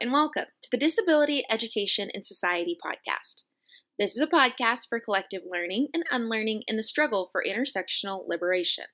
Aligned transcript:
and 0.00 0.12
welcome 0.12 0.44
to 0.62 0.68
the 0.70 0.78
Disability 0.78 1.42
Education 1.50 2.08
and 2.14 2.24
Society 2.24 2.76
podcast. 2.84 3.42
This 3.98 4.14
is 4.14 4.22
a 4.22 4.28
podcast 4.28 4.86
for 4.88 5.00
collective 5.00 5.42
learning 5.44 5.88
and 5.92 6.04
unlearning 6.12 6.62
in 6.68 6.76
the 6.76 6.84
struggle 6.84 7.28
for 7.32 7.42
intersectional 7.44 8.22
liberation. 8.28 8.84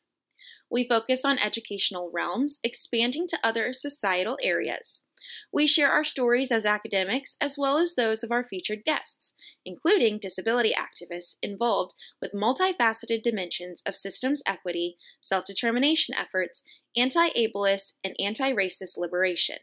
We 0.71 0.89
focus 0.89 1.23
on 1.23 1.39
educational 1.39 2.11
realms, 2.15 2.59
expanding 2.65 3.27
to 3.29 3.39
other 3.43 3.75
societal 3.75 4.39
areas. 4.43 5.05
We 5.53 5.67
share 5.67 5.91
our 5.91 6.05
stories 6.05 6.51
as 6.51 6.65
academics 6.65 7.37
as 7.39 7.57
well 7.59 7.77
as 7.77 7.97
those 7.97 8.23
of 8.23 8.31
our 8.31 8.45
featured 8.45 8.85
guests, 8.87 9.35
including 9.67 10.21
disability 10.21 10.73
activists 10.73 11.37
involved 11.43 11.93
with 12.23 12.33
multifaceted 12.33 13.23
dimensions 13.23 13.83
of 13.87 13.95
systems 13.95 14.43
equity, 14.47 14.97
self 15.21 15.45
determination 15.45 16.15
efforts, 16.15 16.63
anti 16.97 17.29
ableist, 17.31 17.95
and 18.03 18.15
anti 18.19 18.53
racist 18.53 18.97
liberation. 18.97 19.59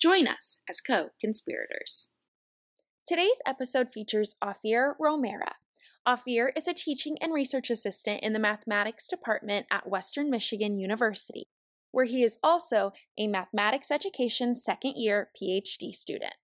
Join 0.00 0.28
us 0.28 0.60
as 0.68 0.80
co 0.82 1.08
conspirators. 1.20 2.12
Today's 3.06 3.40
episode 3.46 3.90
features 3.90 4.36
Offir 4.42 4.94
Romero. 5.00 5.52
Ophir 6.04 6.52
is 6.54 6.68
a 6.68 6.74
teaching 6.74 7.16
and 7.20 7.32
research 7.32 7.70
assistant 7.70 8.22
in 8.22 8.34
the 8.34 8.38
mathematics 8.38 9.08
department 9.08 9.66
at 9.70 9.88
Western 9.88 10.30
Michigan 10.30 10.78
University, 10.78 11.44
where 11.92 12.04
he 12.04 12.22
is 12.22 12.38
also 12.42 12.92
a 13.18 13.26
mathematics 13.26 13.90
education 13.90 14.54
second 14.54 14.94
year 14.96 15.30
PhD 15.40 15.92
student. 15.92 16.34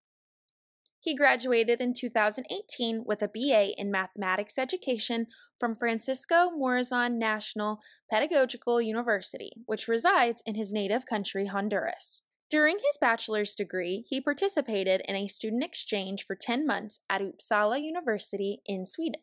He 0.99 1.15
graduated 1.15 1.81
in 1.81 1.93
2018 1.93 3.03
with 3.05 3.21
a 3.23 3.29
BA 3.29 3.79
in 3.79 3.91
Mathematics 3.91 4.57
Education 4.57 5.27
from 5.59 5.75
Francisco 5.75 6.49
Morazan 6.57 7.19
National 7.19 7.81
Pedagogical 8.11 8.81
University, 8.81 9.51
which 9.67 9.89
resides 9.89 10.43
in 10.47 10.55
his 10.55 10.73
native 10.73 11.05
country, 11.05 11.47
Honduras. 11.47 12.23
During 12.53 12.77
his 12.77 12.99
bachelor's 13.01 13.55
degree, 13.55 14.05
he 14.07 14.21
participated 14.21 15.01
in 15.09 15.17
a 15.17 15.27
student 15.27 15.65
exchange 15.65 16.23
for 16.27 16.37
10 16.37 16.67
months 16.67 17.01
at 17.09 17.23
Uppsala 17.23 17.81
University 17.81 18.61
in 18.67 18.85
Sweden. 18.85 19.23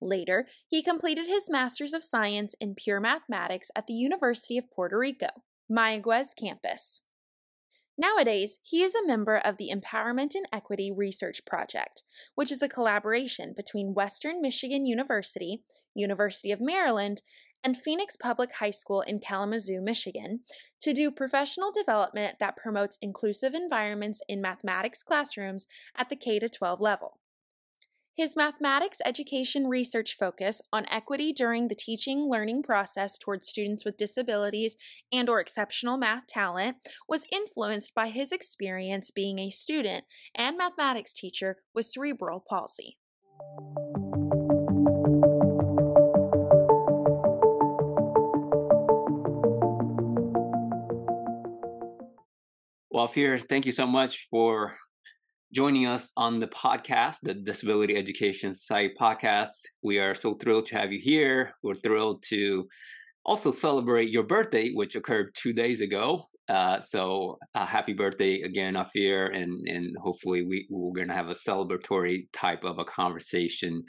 Later, 0.00 0.48
he 0.66 0.82
completed 0.82 1.28
his 1.28 1.48
Master's 1.48 1.94
of 1.94 2.02
Science 2.02 2.56
in 2.60 2.74
Pure 2.74 3.02
Mathematics 3.02 3.70
at 3.76 3.86
the 3.86 3.94
University 3.94 4.58
of 4.58 4.68
Puerto 4.72 4.98
Rico, 4.98 5.28
Mayaguez 5.70 6.34
campus. 6.36 7.02
Nowadays, 7.96 8.58
he 8.64 8.82
is 8.82 8.96
a 8.96 9.06
member 9.06 9.36
of 9.36 9.58
the 9.58 9.70
Empowerment 9.72 10.34
and 10.34 10.48
Equity 10.52 10.90
Research 10.90 11.42
Project, 11.46 12.02
which 12.34 12.50
is 12.50 12.62
a 12.62 12.68
collaboration 12.68 13.54
between 13.56 13.94
Western 13.94 14.42
Michigan 14.42 14.86
University, 14.86 15.62
University 15.94 16.50
of 16.50 16.60
Maryland, 16.60 17.22
and 17.66 17.76
Phoenix 17.76 18.14
Public 18.14 18.52
High 18.52 18.70
School 18.70 19.00
in 19.00 19.18
Kalamazoo, 19.18 19.80
Michigan, 19.80 20.38
to 20.80 20.92
do 20.92 21.10
professional 21.10 21.72
development 21.72 22.38
that 22.38 22.56
promotes 22.56 22.96
inclusive 23.02 23.54
environments 23.54 24.22
in 24.28 24.40
mathematics 24.40 25.02
classrooms 25.02 25.66
at 25.96 26.08
the 26.08 26.14
K 26.14 26.38
12 26.38 26.80
level. 26.80 27.18
His 28.14 28.36
mathematics 28.36 29.00
education 29.04 29.66
research 29.66 30.16
focus 30.16 30.62
on 30.72 30.86
equity 30.88 31.32
during 31.32 31.66
the 31.66 31.74
teaching 31.74 32.30
learning 32.30 32.62
process 32.62 33.18
towards 33.18 33.48
students 33.48 33.84
with 33.84 33.96
disabilities 33.96 34.76
and 35.12 35.28
or 35.28 35.40
exceptional 35.40 35.96
math 35.96 36.28
talent 36.28 36.76
was 37.08 37.26
influenced 37.32 37.96
by 37.96 38.10
his 38.10 38.30
experience 38.30 39.10
being 39.10 39.40
a 39.40 39.50
student 39.50 40.04
and 40.36 40.56
mathematics 40.56 41.12
teacher 41.12 41.56
with 41.74 41.86
cerebral 41.86 42.44
palsy. 42.48 42.96
Well, 52.96 53.08
Offir, 53.08 53.38
thank 53.46 53.66
you 53.66 53.72
so 53.72 53.86
much 53.86 54.26
for 54.30 54.74
joining 55.52 55.84
us 55.84 56.14
on 56.16 56.40
the 56.40 56.46
podcast, 56.46 57.18
the 57.22 57.34
Disability 57.34 57.94
Education 57.94 58.54
Society 58.54 58.94
podcast. 58.98 59.66
We 59.82 59.98
are 59.98 60.14
so 60.14 60.32
thrilled 60.32 60.64
to 60.68 60.78
have 60.78 60.92
you 60.92 60.98
here. 60.98 61.52
We're 61.62 61.74
thrilled 61.74 62.22
to 62.28 62.66
also 63.26 63.50
celebrate 63.50 64.08
your 64.08 64.22
birthday, 64.22 64.70
which 64.70 64.96
occurred 64.96 65.34
two 65.34 65.52
days 65.52 65.82
ago. 65.82 66.24
Uh, 66.48 66.80
so 66.80 67.36
uh, 67.54 67.66
happy 67.66 67.92
birthday 67.92 68.40
again, 68.40 68.76
Offir, 68.76 69.26
and 69.26 69.68
and 69.68 69.94
hopefully 69.98 70.46
we 70.46 70.66
we're 70.70 71.04
to 71.04 71.12
have 71.12 71.28
a 71.28 71.34
celebratory 71.34 72.28
type 72.32 72.64
of 72.64 72.78
a 72.78 72.84
conversation 72.86 73.84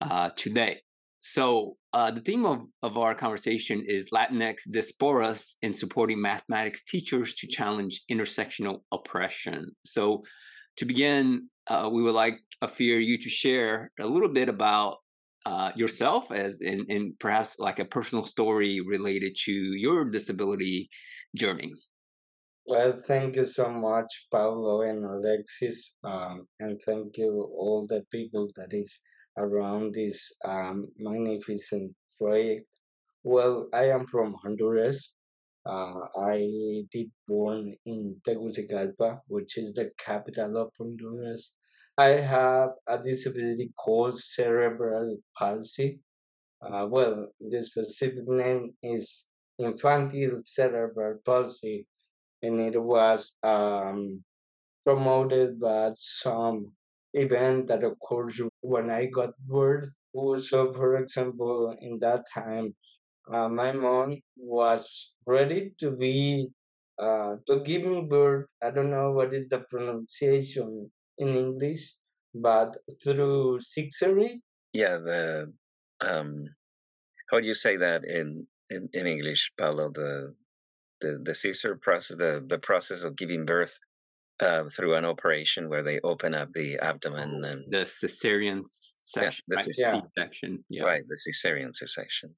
uh, 0.00 0.30
today. 0.34 0.80
So 1.28 1.76
uh, 1.92 2.10
the 2.10 2.22
theme 2.22 2.46
of, 2.46 2.62
of 2.82 2.96
our 2.96 3.14
conversation 3.14 3.84
is 3.86 4.08
Latinx 4.08 4.66
diasporas 4.70 5.56
in 5.60 5.74
supporting 5.74 6.22
mathematics 6.22 6.84
teachers 6.84 7.34
to 7.34 7.46
challenge 7.46 8.00
intersectional 8.10 8.80
oppression. 8.92 9.76
So 9.84 10.22
to 10.78 10.86
begin, 10.86 11.50
uh, 11.66 11.90
we 11.92 12.02
would 12.02 12.14
like 12.14 12.40
Offir 12.64 13.04
you 13.04 13.18
to 13.18 13.28
share 13.28 13.90
a 14.00 14.06
little 14.06 14.30
bit 14.30 14.48
about 14.48 14.96
uh, 15.44 15.70
yourself 15.76 16.32
as 16.32 16.62
in, 16.62 16.86
in 16.88 17.14
perhaps 17.20 17.58
like 17.58 17.78
a 17.78 17.84
personal 17.84 18.24
story 18.24 18.80
related 18.80 19.36
to 19.44 19.52
your 19.52 20.06
disability 20.06 20.88
journey. 21.36 21.74
Well, 22.64 23.02
thank 23.06 23.36
you 23.36 23.44
so 23.44 23.68
much, 23.68 24.10
Pablo 24.32 24.80
and 24.80 25.04
Alexis, 25.04 25.92
um, 26.04 26.48
and 26.58 26.80
thank 26.86 27.18
you 27.18 27.32
all 27.54 27.86
the 27.86 28.02
people 28.10 28.48
that 28.56 28.72
is 28.72 28.98
around 29.38 29.94
this 29.94 30.32
um, 30.44 30.88
magnificent 30.98 31.94
project. 32.18 32.66
Well, 33.22 33.68
I 33.72 33.90
am 33.90 34.06
from 34.06 34.34
Honduras. 34.42 35.12
Uh, 35.66 36.06
I 36.16 36.84
did 36.92 37.10
born 37.26 37.74
in 37.84 38.16
Tegucigalpa, 38.26 39.20
which 39.28 39.58
is 39.58 39.72
the 39.74 39.90
capital 39.98 40.56
of 40.56 40.72
Honduras. 40.78 41.52
I 41.98 42.20
have 42.20 42.70
a 42.86 42.98
disability 42.98 43.72
called 43.76 44.20
cerebral 44.20 45.18
palsy. 45.36 46.00
Uh, 46.62 46.86
well, 46.88 47.28
the 47.40 47.64
specific 47.64 48.26
name 48.26 48.72
is 48.82 49.26
infantile 49.58 50.40
cerebral 50.42 51.18
palsy, 51.24 51.86
and 52.42 52.60
it 52.60 52.80
was 52.80 53.34
um, 53.42 54.22
promoted 54.84 55.60
by 55.60 55.90
some 55.96 56.72
event 57.20 57.68
that 57.68 57.84
occurs 57.84 58.40
when 58.60 58.90
I 58.90 59.06
got 59.06 59.30
birth. 59.46 59.90
So, 60.40 60.72
for 60.72 60.96
example, 60.96 61.76
in 61.80 61.98
that 62.00 62.24
time, 62.32 62.74
uh, 63.32 63.48
my 63.48 63.72
mom 63.72 64.16
was 64.36 65.12
ready 65.26 65.74
to 65.80 65.90
be 65.90 66.48
uh, 66.98 67.36
to 67.46 67.60
give 67.60 67.82
me 67.82 68.06
birth. 68.08 68.46
I 68.62 68.70
don't 68.70 68.90
know 68.90 69.12
what 69.12 69.32
is 69.32 69.48
the 69.48 69.60
pronunciation 69.70 70.90
in 71.18 71.28
English, 71.36 71.94
but 72.34 72.76
through 73.04 73.60
cesarean. 73.60 74.40
Yeah, 74.72 74.96
the 74.98 75.52
um, 76.00 76.46
how 77.30 77.40
do 77.40 77.46
you 77.46 77.54
say 77.54 77.76
that 77.76 78.04
in 78.04 78.46
in, 78.70 78.88
in 78.92 79.06
English, 79.06 79.52
Paulo? 79.56 79.90
The 79.90 80.34
the 81.00 81.20
the 81.22 81.34
Caesar 81.34 81.76
process, 81.76 82.16
the 82.16 82.42
the 82.44 82.58
process 82.58 83.04
of 83.04 83.16
giving 83.16 83.44
birth 83.44 83.78
uh, 84.40 84.64
through 84.68 84.94
an 84.94 85.04
operation 85.04 85.68
where 85.68 85.82
they 85.82 86.00
open 86.00 86.34
up 86.34 86.52
the 86.52 86.78
abdomen 86.78 87.44
and 87.44 87.64
the 87.68 87.84
cesarean 87.84 88.62
section, 88.66 89.44
yeah, 89.48 89.56
the 89.56 89.56
right? 89.56 89.78
yeah. 89.78 90.00
section, 90.16 90.64
yeah. 90.68 90.84
right, 90.84 91.02
the 91.08 91.16
cesarean 91.16 91.74
section. 91.74 92.34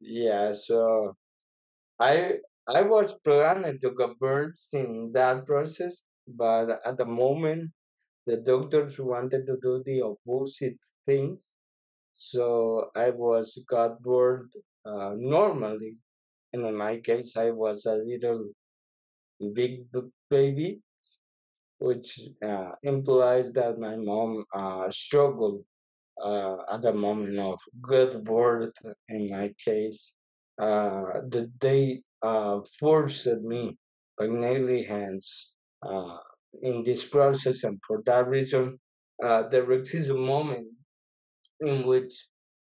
Yeah, 0.00 0.52
so 0.52 1.16
I 1.98 2.38
I 2.68 2.82
was 2.82 3.14
planning 3.24 3.78
to 3.80 3.90
give 3.96 4.18
birth 4.18 4.60
in 4.72 5.12
that 5.12 5.46
process, 5.46 6.02
but 6.26 6.80
at 6.84 6.96
the 6.96 7.06
moment 7.06 7.70
the 8.26 8.36
doctors 8.38 8.98
wanted 8.98 9.46
to 9.46 9.56
do 9.62 9.82
the 9.84 10.02
opposite 10.02 10.78
thing. 11.06 11.38
So 12.14 12.90
I 12.94 13.10
was 13.10 13.58
got 13.68 14.00
birth 14.02 14.50
uh, 14.84 15.14
normally, 15.16 15.96
and 16.52 16.64
in 16.64 16.76
my 16.76 17.00
case 17.00 17.36
I 17.36 17.50
was 17.50 17.86
a 17.86 17.96
little 17.96 18.50
big 19.52 19.86
baby, 20.30 20.80
which 21.78 22.20
uh, 22.44 22.72
implies 22.82 23.52
that 23.54 23.78
my 23.78 23.96
mom 23.96 24.44
uh, 24.54 24.90
struggled 24.90 25.64
uh, 26.22 26.56
at 26.72 26.82
the 26.82 26.92
moment 26.92 27.38
of 27.38 27.58
good 27.82 28.24
birth. 28.24 28.74
In 29.08 29.30
my 29.30 29.52
case, 29.64 30.12
uh, 30.60 31.20
the, 31.30 31.50
they 31.60 32.02
uh, 32.22 32.60
forced 32.80 33.26
me 33.42 33.76
by 34.18 34.26
negligence 34.26 35.52
uh, 35.82 36.18
in 36.62 36.84
this 36.84 37.04
process, 37.04 37.64
and 37.64 37.80
for 37.86 38.02
that 38.06 38.28
reason, 38.28 38.78
uh, 39.24 39.48
there 39.48 39.70
exists 39.72 40.10
a 40.10 40.14
moment 40.14 40.68
in 41.60 41.86
which 41.86 42.14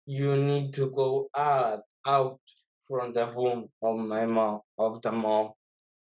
you 0.07 0.37
need 0.37 0.75
to 0.75 0.91
go 0.91 1.29
out 1.37 1.81
out 2.07 2.41
from 2.89 3.13
the 3.13 3.27
womb 3.37 3.69
of 3.83 3.99
my 3.99 4.27
mom 4.27 4.61
of 4.79 5.03
the 5.03 5.13
mom 5.13 5.51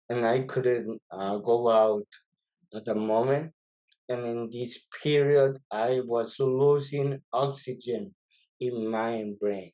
and 0.09 0.25
I 0.25 0.41
couldn't 0.41 1.01
uh, 1.11 1.38
go 1.38 1.69
out 1.69 2.07
at 2.75 2.85
the 2.85 2.95
moment. 2.95 3.53
And 4.09 4.25
in 4.25 4.49
this 4.51 4.85
period, 5.03 5.59
I 5.71 6.01
was 6.05 6.39
losing 6.39 7.21
oxygen 7.33 8.15
in 8.59 8.89
my 8.89 9.33
brain. 9.39 9.71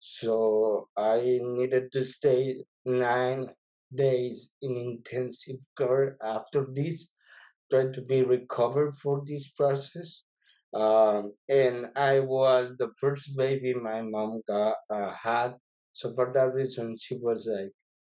So 0.00 0.88
I 0.96 1.40
needed 1.42 1.92
to 1.92 2.04
stay 2.04 2.64
nine 2.84 3.54
days 3.94 4.50
in 4.62 4.76
intensive 4.76 5.60
care 5.78 6.16
after 6.22 6.66
this. 6.72 7.08
try 7.70 7.86
to 7.92 8.02
be 8.02 8.22
recovered 8.22 8.96
for 8.98 9.22
this 9.26 9.48
process. 9.50 10.22
Um, 10.74 11.34
and 11.48 11.86
I 11.96 12.20
was 12.20 12.76
the 12.78 12.90
first 13.00 13.36
baby 13.36 13.74
my 13.74 14.02
mom 14.02 14.42
got 14.46 14.76
uh, 14.90 15.12
had, 15.12 15.56
so 15.92 16.14
for 16.14 16.32
that 16.34 16.54
reason 16.54 16.96
she 16.98 17.16
was 17.16 17.46
like 17.46 17.72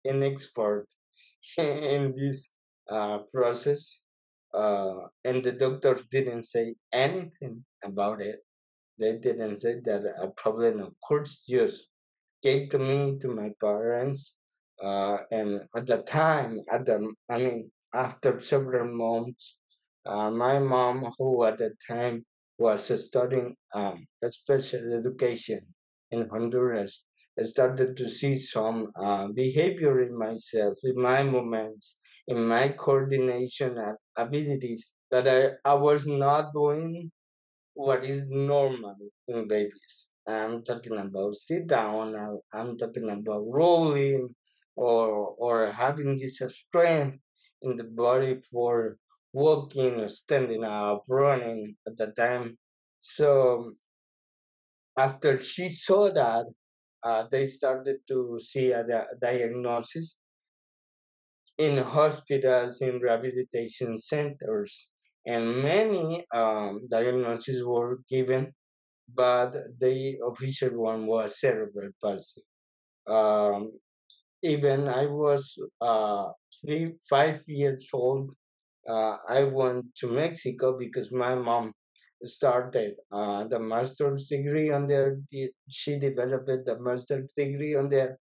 an 0.04 0.22
expert 0.22 0.86
in 1.58 2.14
this 2.16 2.50
uh, 2.90 3.18
process. 3.34 3.98
Uh, 4.54 5.08
and 5.24 5.44
the 5.44 5.52
doctors 5.52 6.06
didn't 6.08 6.44
say 6.44 6.74
anything 6.92 7.64
about 7.84 8.20
it. 8.20 8.40
They 8.98 9.18
didn't 9.18 9.58
say 9.58 9.80
that 9.84 10.02
a 10.20 10.28
problem 10.30 10.80
of 10.80 10.94
course 11.06 11.44
just 11.48 11.88
came 12.42 12.68
to 12.70 12.78
me 12.78 13.18
to 13.20 13.28
my 13.28 13.50
parents 13.60 14.34
uh, 14.82 15.18
and 15.30 15.62
at 15.76 15.86
the 15.86 15.98
time 16.02 16.60
at 16.70 16.84
the 16.86 16.96
i 17.30 17.38
mean 17.38 17.70
after 17.94 18.38
several 18.40 18.88
months 19.06 19.56
uh, 20.06 20.30
my 20.30 20.58
mom 20.58 20.96
who 21.18 21.44
at 21.44 21.58
the 21.58 21.70
time 21.88 22.24
was 22.58 22.80
studying 23.06 23.56
um, 23.74 24.06
special 24.28 24.84
education 25.00 25.60
in 26.12 26.28
honduras 26.28 27.02
started 27.44 27.96
to 27.96 28.08
see 28.08 28.36
some 28.38 28.90
uh, 28.96 29.26
behavior 29.28 30.02
in 30.02 30.16
myself 30.16 30.76
in 30.84 30.96
my 31.10 31.22
movements 31.24 31.98
in 32.28 32.46
my 32.46 32.68
coordination 32.70 33.78
ab- 33.78 33.96
abilities 34.16 34.92
that 35.10 35.28
I, 35.28 35.70
I 35.70 35.74
was 35.74 36.06
not 36.06 36.52
doing 36.52 37.10
what 37.74 38.04
is 38.04 38.24
normal 38.28 38.96
in 39.28 39.48
babies. 39.48 40.08
I'm 40.26 40.62
talking 40.64 40.96
about 40.96 41.36
sit 41.36 41.66
down. 41.66 42.14
I'm, 42.52 42.78
talking 42.78 43.10
about 43.10 43.44
rolling, 43.48 44.34
or 44.76 45.34
or 45.38 45.72
having 45.72 46.18
this 46.18 46.40
strength 46.48 47.18
in 47.62 47.76
the 47.76 47.84
body 47.84 48.40
for 48.50 48.98
walking, 49.32 50.08
standing 50.08 50.64
up, 50.64 51.04
running 51.08 51.76
at 51.86 51.96
the 51.96 52.08
time. 52.08 52.58
So 53.00 53.74
after 54.96 55.40
she 55.40 55.68
saw 55.68 56.10
that, 56.12 56.46
uh, 57.02 57.26
they 57.30 57.46
started 57.46 57.98
to 58.08 58.38
see 58.40 58.72
a 58.72 58.84
di- 58.86 59.06
diagnosis 59.20 60.16
in 61.58 61.78
hospitals, 61.78 62.80
in 62.80 62.98
rehabilitation 63.00 63.98
centers, 63.98 64.88
and 65.26 65.62
many 65.62 66.26
um, 66.34 66.86
diagnoses 66.90 67.64
were 67.64 68.00
given 68.08 68.52
but 69.14 69.52
the 69.80 70.18
official 70.26 70.70
one 70.70 71.06
was 71.06 71.40
cerebral 71.40 71.90
palsy. 72.02 72.42
Um, 73.08 73.72
even 74.42 74.88
I 74.88 75.06
was 75.06 75.56
uh, 75.80 76.28
three, 76.60 76.94
five 77.10 77.40
years 77.46 77.88
old. 77.92 78.30
Uh, 78.88 79.18
I 79.28 79.44
went 79.44 79.86
to 79.96 80.08
Mexico 80.08 80.78
because 80.78 81.12
my 81.12 81.34
mom 81.34 81.72
started 82.24 82.94
uh, 83.12 83.44
the 83.44 83.58
master's 83.58 84.28
degree 84.28 84.70
on 84.70 84.86
there. 84.88 85.18
She 85.68 85.98
developed 85.98 86.46
the 86.66 86.78
master's 86.80 87.32
degree 87.36 87.74
on 87.76 87.88
there. 87.90 88.18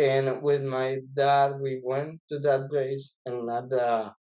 And 0.00 0.42
with 0.42 0.62
my 0.64 1.00
dad, 1.14 1.60
we 1.60 1.80
went 1.84 2.22
to 2.30 2.40
that 2.40 2.70
place, 2.70 3.14
and 3.24 3.48
at 3.50 3.68
the 3.68 4.14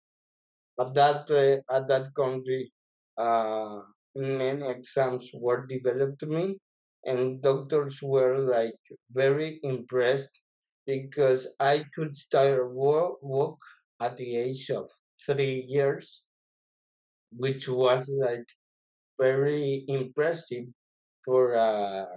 at 0.80 0.94
that 0.96 1.28
pla- 1.28 1.64
at 1.78 1.88
that 1.90 2.14
country, 2.16 2.74
uh, 3.18 3.81
many 4.16 4.68
exams 4.68 5.31
were 5.36 5.68
developed 5.68 6.20
to 6.22 6.26
me, 6.28 6.60
and 7.06 7.42
doctors 7.42 8.02
were 8.02 8.40
like 8.40 8.80
very 9.12 9.60
impressed 9.64 10.42
because 10.88 11.56
I 11.60 11.86
could 11.96 12.16
start 12.18 12.74
work, 12.74 13.22
work 13.22 13.60
at 14.00 14.18
the 14.18 14.36
age 14.38 14.72
of 14.72 14.90
three 15.25 15.62
years, 15.68 16.25
which 17.32 17.68
was 17.68 18.08
like 18.10 18.46
very 19.20 19.86
impressive 19.88 20.66
for 21.25 21.54
a 21.54 22.08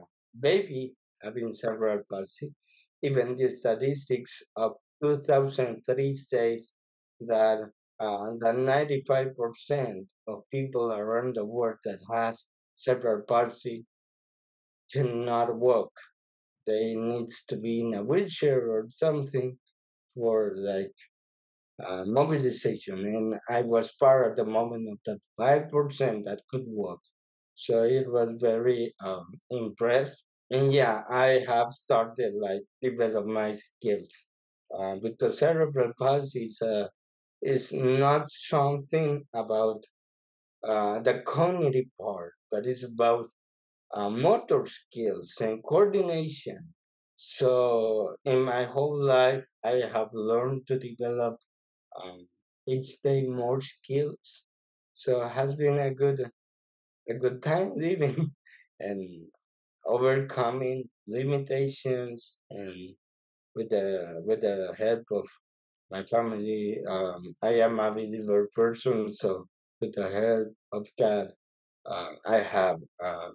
baby 0.40 0.96
having 1.22 1.52
cerebral 1.52 2.02
palsy. 2.10 2.54
Even 3.02 3.36
the 3.36 3.50
statistics 3.50 4.42
of 4.56 4.72
2003 5.02 6.14
says 6.14 6.72
that 7.20 7.70
uh, 8.00 8.32
that 8.40 8.56
95% 8.56 10.06
of 10.26 10.42
people 10.50 10.92
around 10.92 11.36
the 11.36 11.44
world 11.44 11.78
that 11.84 12.00
has 12.12 12.44
cerebral 12.74 13.22
palsy 13.28 13.84
cannot 14.92 15.54
walk. 15.56 15.92
They 16.66 16.94
needs 16.94 17.44
to 17.46 17.56
be 17.56 17.80
in 17.80 17.94
a 17.94 18.02
wheelchair 18.02 18.70
or 18.70 18.86
something 18.90 19.56
for 20.14 20.52
like 20.56 20.94
uh, 21.84 22.04
mobilization. 22.04 22.98
And 23.06 23.40
I 23.48 23.62
was 23.62 23.92
part 23.92 24.30
at 24.30 24.36
the 24.36 24.50
moment 24.50 24.88
of 24.88 24.98
that 25.06 25.20
5% 25.70 26.24
that 26.24 26.40
could 26.50 26.64
walk. 26.66 27.00
So 27.54 27.84
it 27.84 28.10
was 28.10 28.36
very 28.40 28.94
um, 29.04 29.26
impressed. 29.50 30.22
Yeah, 30.52 31.02
I 31.08 31.44
have 31.48 31.72
started 31.74 32.34
like 32.36 32.62
develop 32.80 33.26
my 33.26 33.54
skills 33.56 34.26
uh, 34.72 34.94
because 34.96 35.38
cerebral 35.38 35.92
palsy 35.98 36.44
is, 36.44 36.62
uh, 36.62 36.88
is 37.42 37.72
not 37.72 38.30
something 38.32 39.26
about 39.34 39.84
uh, 40.64 41.00
the 41.00 41.22
cognitive 41.26 41.86
part, 42.00 42.34
but 42.50 42.66
it's 42.66 42.84
about 42.84 43.30
uh, 43.92 44.10
motor 44.10 44.66
skills 44.66 45.34
and 45.40 45.62
coordination. 45.64 46.74
So 47.16 48.16
in 48.24 48.42
my 48.42 48.64
whole 48.64 49.02
life, 49.02 49.44
I 49.64 49.76
have 49.94 50.10
learned 50.14 50.66
to 50.68 50.78
develop 50.78 51.38
um, 52.02 52.28
each 52.68 53.00
day 53.02 53.24
more 53.28 53.60
skills. 53.62 54.44
So 54.94 55.22
it 55.22 55.30
has 55.30 55.54
been 55.56 55.78
a 55.78 55.94
good 55.94 56.30
a 57.08 57.14
good 57.14 57.42
time 57.42 57.72
living 57.76 58.34
and 58.80 59.26
overcoming 59.86 60.88
limitations 61.06 62.36
and 62.50 62.94
with 63.54 63.68
the 63.70 64.22
with 64.24 64.40
the 64.40 64.72
help 64.78 65.04
of 65.10 65.26
my 65.90 66.02
family 66.04 66.78
um, 66.88 67.34
i 67.42 67.50
am 67.50 67.78
a 67.80 67.90
believer 67.90 68.48
person 68.54 69.10
so 69.10 69.46
with 69.80 69.94
the 69.94 70.08
help 70.10 70.48
of 70.72 70.86
god 70.98 71.28
uh, 71.86 72.12
i 72.26 72.38
have 72.38 72.78
uh, 73.02 73.30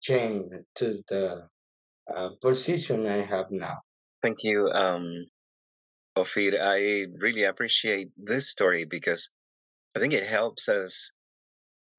changed 0.00 0.54
to 0.74 1.02
the 1.08 1.46
uh, 2.14 2.30
position 2.40 3.06
i 3.06 3.20
have 3.20 3.50
now 3.50 3.78
Thank 4.24 4.42
you, 4.42 4.70
um, 4.72 5.26
Offir. 6.16 6.58
I 6.58 7.04
really 7.20 7.44
appreciate 7.44 8.08
this 8.16 8.48
story 8.48 8.86
because 8.86 9.28
I 9.94 9.98
think 9.98 10.14
it 10.14 10.26
helps 10.26 10.70
us 10.70 11.12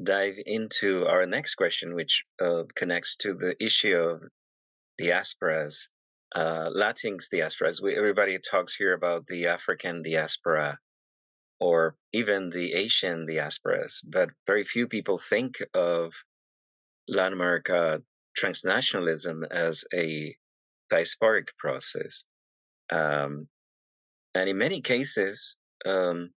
dive 0.04 0.38
into 0.46 1.08
our 1.08 1.26
next 1.26 1.56
question, 1.56 1.96
which 1.96 2.24
uh, 2.42 2.64
connects 2.76 3.16
to 3.18 3.34
the 3.34 3.56
issue 3.64 3.96
of 3.96 4.22
diasporas, 5.02 5.88
uh, 6.36 6.70
Latinx 6.70 7.28
diasporas. 7.34 7.82
We, 7.82 7.96
everybody 7.96 8.38
talks 8.40 8.76
here 8.76 8.94
about 8.94 9.26
the 9.28 9.48
African 9.48 10.02
diaspora 10.04 10.78
or 11.60 11.96
even 12.12 12.50
the 12.50 12.74
Asian 12.74 13.26
diasporas, 13.26 14.00
but 14.06 14.30
very 14.46 14.66
few 14.66 14.88
people 14.88 15.18
think 15.18 15.56
of 15.74 16.14
Latin 17.08 17.34
America 17.34 18.02
transnationalism 18.38 19.48
as 19.50 19.86
a 19.94 20.36
diasporic 20.92 21.50
process. 21.58 22.26
Um, 22.92 23.48
and 24.34 24.50
in 24.50 24.58
many 24.58 24.82
cases, 24.82 25.56
um, 25.86 26.32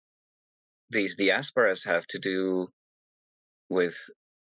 these 0.90 1.18
diasporas 1.18 1.86
have 1.88 2.06
to 2.08 2.20
do 2.20 2.70
with 3.70 3.98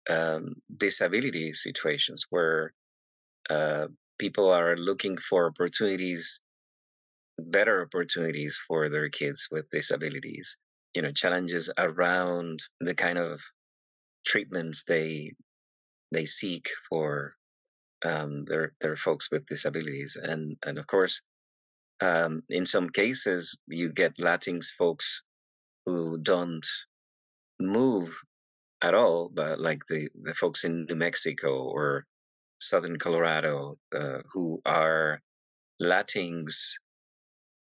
um, 0.10 0.56
disability 0.76 1.54
situations 1.54 2.26
where 2.30 2.74
uh, 3.50 3.88
people 4.18 4.52
are 4.52 4.76
looking 4.78 5.18
for 5.18 5.48
opportunities, 5.48 6.40
better 7.38 7.84
opportunities 7.84 8.62
for 8.68 8.90
their 8.90 9.10
kids 9.10 9.48
with 9.52 9.70
disabilities. 9.70 10.58
You 10.94 11.02
know, 11.02 11.12
challenges 11.12 11.70
around 11.78 12.60
the 12.80 12.96
kind 12.96 13.18
of 13.18 13.42
treatments 14.26 14.84
they 14.84 15.34
they 16.12 16.26
seek 16.26 16.70
for 16.90 17.36
um, 18.06 18.46
their 18.46 18.74
their 18.82 18.96
folks 18.96 19.30
with 19.32 19.46
disabilities, 19.46 20.18
and 20.22 20.58
and 20.66 20.78
of 20.78 20.88
course, 20.88 21.22
um, 22.02 22.44
in 22.50 22.66
some 22.66 22.90
cases, 22.90 23.58
you 23.68 23.92
get 23.92 24.18
Latinx 24.18 24.68
folks 24.78 25.24
who 25.86 26.18
don't 26.18 26.66
move 27.60 28.18
at 28.82 28.94
all, 28.94 29.30
but 29.34 29.60
like 29.60 29.86
the 29.88 30.10
the 30.22 30.34
folks 30.34 30.64
in 30.64 30.86
New 30.86 30.96
Mexico 30.96 31.64
or 31.64 32.06
Southern 32.60 32.98
Colorado 32.98 33.78
uh, 33.96 34.20
who 34.32 34.62
are 34.66 35.22
Latins 35.80 36.78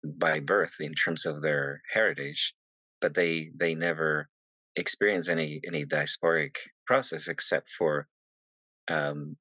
by 0.04 0.40
birth 0.40 0.76
in 0.80 0.94
terms 0.94 1.26
of 1.26 1.42
their 1.42 1.82
heritage, 1.92 2.54
but 3.00 3.14
they 3.14 3.50
they 3.54 3.74
never 3.74 4.28
experience 4.76 5.28
any 5.28 5.60
any 5.66 5.84
diasporic 5.84 6.56
process 6.86 7.28
except 7.28 7.70
for 7.70 8.06
um, 8.88 9.36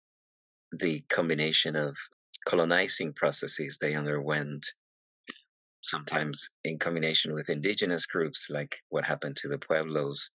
the 0.71 1.01
combination 1.09 1.75
of 1.75 1.97
colonizing 2.45 3.13
processes 3.13 3.77
they 3.79 3.95
underwent 3.95 4.65
sometimes 5.81 6.49
in 6.63 6.77
combination 6.77 7.33
with 7.33 7.49
indigenous 7.49 8.05
groups, 8.05 8.47
like 8.49 8.77
what 8.89 9.05
happened 9.05 9.35
to 9.38 9.47
the 9.47 9.57
Pueblos, 9.57 10.29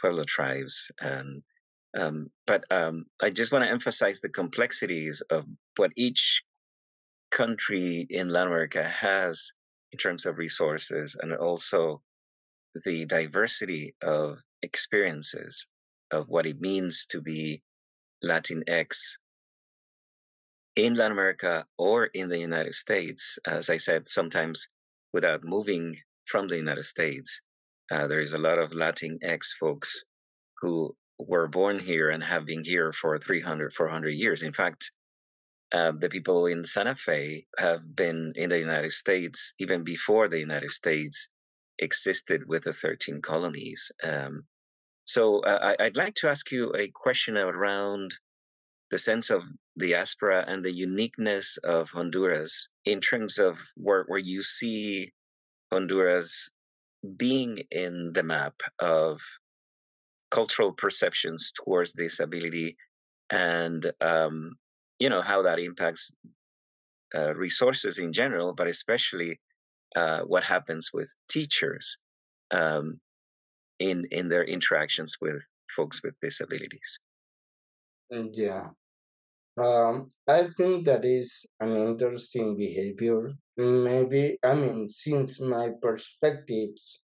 Pueblo 0.00 0.24
tribes. 0.24 0.90
And, 1.00 1.42
um, 1.96 2.30
but 2.46 2.64
um, 2.70 3.06
I 3.22 3.30
just 3.30 3.52
want 3.52 3.64
to 3.64 3.70
emphasize 3.70 4.20
the 4.20 4.28
complexities 4.28 5.22
of 5.30 5.44
what 5.76 5.92
each 5.96 6.42
country 7.30 8.06
in 8.08 8.28
Latin 8.28 8.48
America 8.48 8.82
has 8.82 9.52
in 9.92 9.98
terms 9.98 10.26
of 10.26 10.38
resources 10.38 11.16
and 11.20 11.32
also 11.34 12.02
the 12.84 13.06
diversity 13.06 13.94
of 14.02 14.38
experiences 14.62 15.66
of 16.10 16.28
what 16.28 16.46
it 16.46 16.60
means 16.60 17.06
to 17.06 17.20
be 17.20 17.62
Latinx 18.24 19.18
in 20.76 20.94
Latin 20.94 21.12
America 21.12 21.66
or 21.78 22.04
in 22.06 22.28
the 22.28 22.38
United 22.38 22.74
States. 22.74 23.38
As 23.46 23.70
I 23.70 23.78
said, 23.78 24.08
sometimes 24.08 24.68
without 25.12 25.44
moving 25.44 25.96
from 26.26 26.48
the 26.48 26.56
United 26.56 26.84
States, 26.84 27.42
uh, 27.90 28.06
there 28.06 28.20
is 28.20 28.32
a 28.32 28.38
lot 28.38 28.58
of 28.58 28.70
Latinx 28.70 29.52
folks 29.58 30.04
who 30.60 30.94
were 31.18 31.48
born 31.48 31.78
here 31.78 32.10
and 32.10 32.22
have 32.22 32.46
been 32.46 32.64
here 32.64 32.92
for 32.92 33.18
300, 33.18 33.72
400 33.72 34.10
years. 34.10 34.42
In 34.42 34.52
fact, 34.52 34.92
uh, 35.72 35.92
the 35.92 36.08
people 36.08 36.46
in 36.46 36.64
Santa 36.64 36.94
Fe 36.94 37.46
have 37.58 37.94
been 37.94 38.32
in 38.36 38.50
the 38.50 38.58
United 38.58 38.92
States 38.92 39.54
even 39.58 39.84
before 39.84 40.28
the 40.28 40.38
United 40.38 40.70
States 40.70 41.28
existed 41.78 42.46
with 42.46 42.64
the 42.64 42.72
13 42.72 43.22
colonies. 43.22 43.92
Um, 44.02 44.44
so 45.04 45.40
uh, 45.40 45.74
I, 45.78 45.84
would 45.84 45.96
like 45.96 46.14
to 46.16 46.28
ask 46.28 46.50
you 46.50 46.72
a 46.74 46.88
question 46.88 47.36
around 47.36 48.14
the 48.90 48.98
sense 48.98 49.30
of 49.30 49.42
diaspora 49.78 50.44
and 50.46 50.64
the 50.64 50.72
uniqueness 50.72 51.56
of 51.58 51.90
Honduras 51.90 52.68
in 52.84 53.00
terms 53.00 53.38
of 53.38 53.60
where, 53.76 54.04
where 54.04 54.18
you 54.18 54.42
see 54.42 55.12
Honduras 55.72 56.50
being 57.16 57.58
in 57.70 58.12
the 58.12 58.22
map 58.22 58.54
of 58.78 59.20
cultural 60.30 60.72
perceptions 60.72 61.52
towards 61.52 61.92
disability 61.92 62.76
and 63.30 63.92
um, 64.00 64.54
you 64.98 65.08
know 65.08 65.20
how 65.22 65.42
that 65.42 65.58
impacts 65.58 66.12
uh, 67.14 67.34
resources 67.34 67.98
in 67.98 68.12
general 68.12 68.54
but 68.54 68.68
especially 68.68 69.40
uh, 69.96 70.22
what 70.22 70.44
happens 70.44 70.90
with 70.92 71.14
teachers 71.28 71.98
um, 72.52 73.00
in 73.78 74.06
in 74.10 74.28
their 74.28 74.44
interactions 74.44 75.16
with 75.20 75.44
folks 75.74 76.02
with 76.02 76.14
disabilities. 76.20 77.00
Mm, 78.12 78.30
yeah, 78.32 78.70
um, 79.56 80.10
I 80.26 80.48
think 80.56 80.86
that 80.86 81.04
is 81.04 81.46
an 81.60 81.76
interesting 81.76 82.56
behavior. 82.56 83.32
Maybe 83.56 84.38
I 84.42 84.54
mean, 84.54 84.90
since 84.90 85.40
my 85.40 85.70
perspectives 85.82 87.00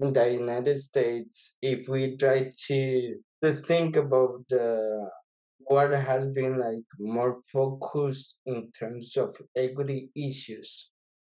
in 0.00 0.12
the 0.12 0.30
United 0.32 0.80
States, 0.80 1.56
if 1.62 1.88
we 1.88 2.16
try 2.16 2.52
to 2.68 3.16
to 3.42 3.62
think 3.62 3.96
about 3.96 4.44
the 4.48 5.10
what 5.58 5.90
has 5.90 6.26
been 6.28 6.58
like 6.58 6.86
more 6.98 7.40
focused 7.52 8.34
in 8.46 8.70
terms 8.72 9.16
of 9.16 9.36
equity 9.56 10.10
issues 10.16 10.90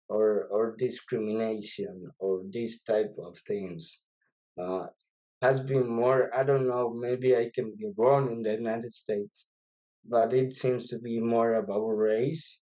or 0.08 0.46
or 0.56 0.76
discrimination 0.76 2.10
or 2.18 2.42
these 2.50 2.82
type 2.84 3.14
of 3.18 3.38
things 3.46 4.02
uh, 4.58 4.86
has 5.42 5.60
been 5.60 5.86
more 5.88 6.34
i 6.36 6.42
don't 6.44 6.68
know 6.68 6.92
maybe 6.94 7.36
i 7.36 7.50
can 7.54 7.74
be 7.76 7.88
wrong 7.98 8.30
in 8.32 8.42
the 8.42 8.52
united 8.52 8.92
states 8.94 9.46
but 10.08 10.32
it 10.34 10.54
seems 10.54 10.88
to 10.88 10.98
be 10.98 11.20
more 11.20 11.54
about 11.54 11.86
race. 11.88 12.60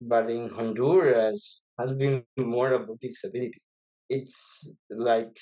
But 0.00 0.30
in 0.30 0.48
honduras 0.50 1.62
has 1.78 1.92
been 1.92 2.24
more 2.38 2.72
about 2.72 3.00
disability. 3.00 3.60
It's 4.08 4.68
like 4.90 5.36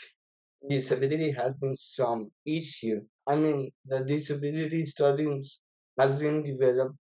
disability 0.69 1.31
has 1.33 1.55
been 1.55 1.77
some 1.77 2.31
issue. 2.47 3.01
I 3.27 3.37
mean 3.37 3.71
the 3.87 4.01
disability 4.01 4.85
studies 4.87 5.61
has 5.99 6.19
been 6.19 6.43
developed 6.43 6.97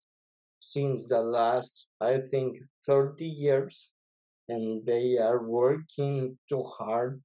since 0.59 1.07
the 1.07 1.19
last 1.21 1.87
i 2.01 2.19
think 2.31 2.57
30 2.87 3.25
years 3.25 3.89
and 4.49 4.85
they 4.85 5.17
are 5.17 5.43
working 5.43 6.37
too 6.49 6.63
hard. 6.63 7.21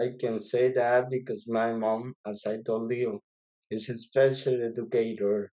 I 0.00 0.12
can 0.20 0.38
say 0.38 0.72
that 0.72 1.10
because 1.10 1.46
my 1.48 1.72
mom, 1.72 2.14
as 2.26 2.46
I 2.46 2.58
told 2.62 2.92
you, 2.92 3.22
is 3.70 3.88
a 3.88 3.98
special 3.98 4.62
educator, 4.62 5.52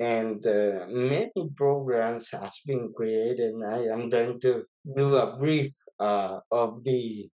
and 0.00 0.44
uh, 0.46 0.86
many 0.88 1.30
programs 1.56 2.28
has 2.30 2.58
been 2.66 2.92
created. 2.96 3.54
I 3.66 3.86
am 3.86 4.08
going 4.08 4.40
to 4.40 4.64
do 4.96 5.16
a 5.16 5.36
brief 5.36 5.72
uh, 6.00 6.40
of 6.50 6.82
the 6.84 7.28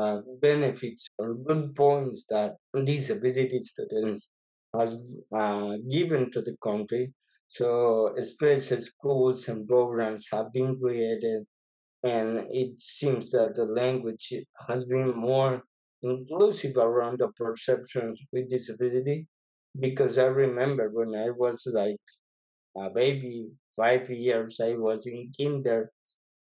uh, 0.00 0.20
benefits 0.40 1.08
or 1.18 1.34
good 1.34 1.74
points 1.74 2.24
that 2.30 2.56
disability 2.84 3.62
students 3.62 4.28
has 4.76 4.96
uh, 5.36 5.76
given 5.90 6.30
to 6.32 6.40
the 6.40 6.56
country. 6.62 7.12
So 7.48 8.14
special 8.22 8.80
schools 8.80 9.48
and 9.48 9.66
programs 9.66 10.26
have 10.32 10.52
been 10.52 10.78
created 10.78 11.44
and 12.02 12.46
it 12.50 12.80
seems 12.80 13.30
that 13.30 13.56
the 13.56 13.64
language 13.64 14.32
has 14.68 14.84
been 14.84 15.16
more 15.16 15.62
inclusive 16.02 16.76
around 16.76 17.18
the 17.18 17.28
perceptions 17.32 18.20
with 18.32 18.50
disability 18.50 19.26
because 19.80 20.18
I 20.18 20.24
remember 20.26 20.90
when 20.90 21.14
I 21.14 21.30
was 21.30 21.66
like 21.66 22.00
a 22.76 22.90
baby, 22.90 23.48
five 23.76 24.10
years, 24.10 24.60
I 24.60 24.74
was 24.74 25.06
in 25.06 25.32
kinder, 25.38 25.90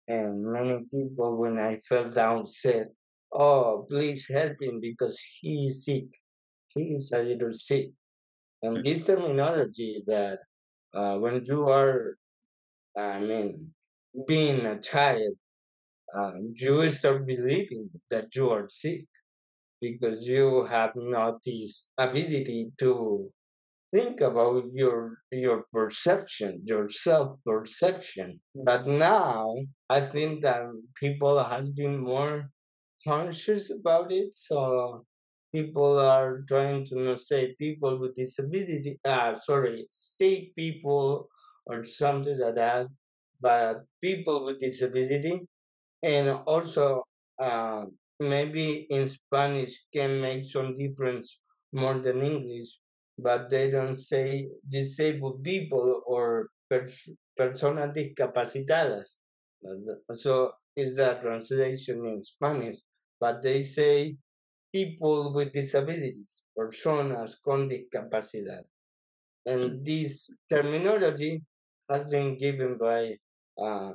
and 0.09 0.45
many 0.45 0.85
people, 0.93 1.37
when 1.37 1.59
I 1.59 1.79
fell 1.89 2.11
down, 2.11 2.47
said, 2.47 2.89
"Oh, 3.33 3.87
please 3.91 4.27
help 4.29 4.61
him 4.62 4.81
because 4.81 5.19
he 5.41 5.67
is 5.67 5.85
sick. 5.85 6.07
He 6.75 6.95
is 6.97 7.12
a 7.12 7.23
little 7.23 7.53
sick." 7.53 7.91
And 8.62 8.85
this 8.85 9.05
terminology 9.05 10.03
that 10.07 10.41
uh, 10.95 11.19
when 11.19 11.45
you 11.45 11.69
are, 11.69 12.17
I 12.97 13.21
mean, 13.21 13.73
being 14.27 14.67
a 14.67 14.79
child 14.81 15.35
uh, 16.15 16.33
you 16.55 16.89
start 16.91 17.27
believing 17.27 17.89
that 18.11 18.35
you 18.35 18.51
are 18.51 18.69
sick 18.69 19.07
because 19.83 20.27
you 20.27 20.65
have 20.67 20.93
not 20.97 21.43
this 21.45 21.89
ability 21.99 22.73
to 22.81 23.33
think 23.93 24.21
about 24.21 24.65
your 24.73 25.19
your 25.33 25.65
perception, 25.73 26.62
your 26.65 26.89
self 26.89 27.39
perception. 27.47 28.41
But 28.55 28.87
now 28.87 29.55
I 29.91 30.01
think 30.09 30.43
that 30.43 30.65
people 30.97 31.43
has 31.43 31.71
been 31.71 31.99
more 31.99 32.51
conscious 33.05 33.71
about 33.71 34.12
it. 34.12 34.33
So 34.37 35.05
people 35.55 35.99
are 35.99 36.43
trying 36.49 36.87
to 36.87 36.97
not 37.01 37.21
say 37.21 37.55
people 37.59 37.99
with 37.99 38.17
disability, 38.17 38.99
uh, 39.05 39.39
sorry, 39.41 39.87
sick 39.91 40.55
people 40.57 41.29
or 41.67 41.85
something 41.85 42.39
like 42.39 42.57
that, 42.57 42.89
but 43.41 43.85
people 44.03 44.45
with 44.47 44.61
disability 44.61 45.41
and 46.03 46.31
also 46.47 47.05
uh, 47.41 47.85
maybe 48.29 48.87
in 48.91 49.09
Spanish 49.09 49.85
can 49.93 50.21
make 50.21 50.47
some 50.47 50.79
difference 50.79 51.38
more 51.73 51.95
than 51.99 52.23
English, 52.23 52.79
but 53.19 53.50
they 53.50 53.71
don't 53.71 53.97
say 53.97 54.49
disabled 54.69 55.43
people 55.43 56.02
or 56.07 56.49
pers- 56.71 57.09
personas 57.38 57.95
discapacitadas. 57.95 59.17
So 60.14 60.52
is 60.76 60.97
the 60.97 61.19
translation 61.23 62.07
in 62.07 62.23
Spanish, 62.23 62.79
but 63.21 63.43
they 63.43 63.62
say 63.62 64.17
people 64.73 65.33
with 65.35 65.52
disabilities, 65.52 66.43
personas 66.57 67.37
con 67.45 67.69
discapacidad. 67.69 68.64
And 69.47 69.62
mm. 69.81 69.85
this 69.85 70.31
terminology 70.49 71.43
has 71.91 72.07
been 72.09 72.38
given 72.38 72.79
by 72.79 73.19
uh, 73.62 73.92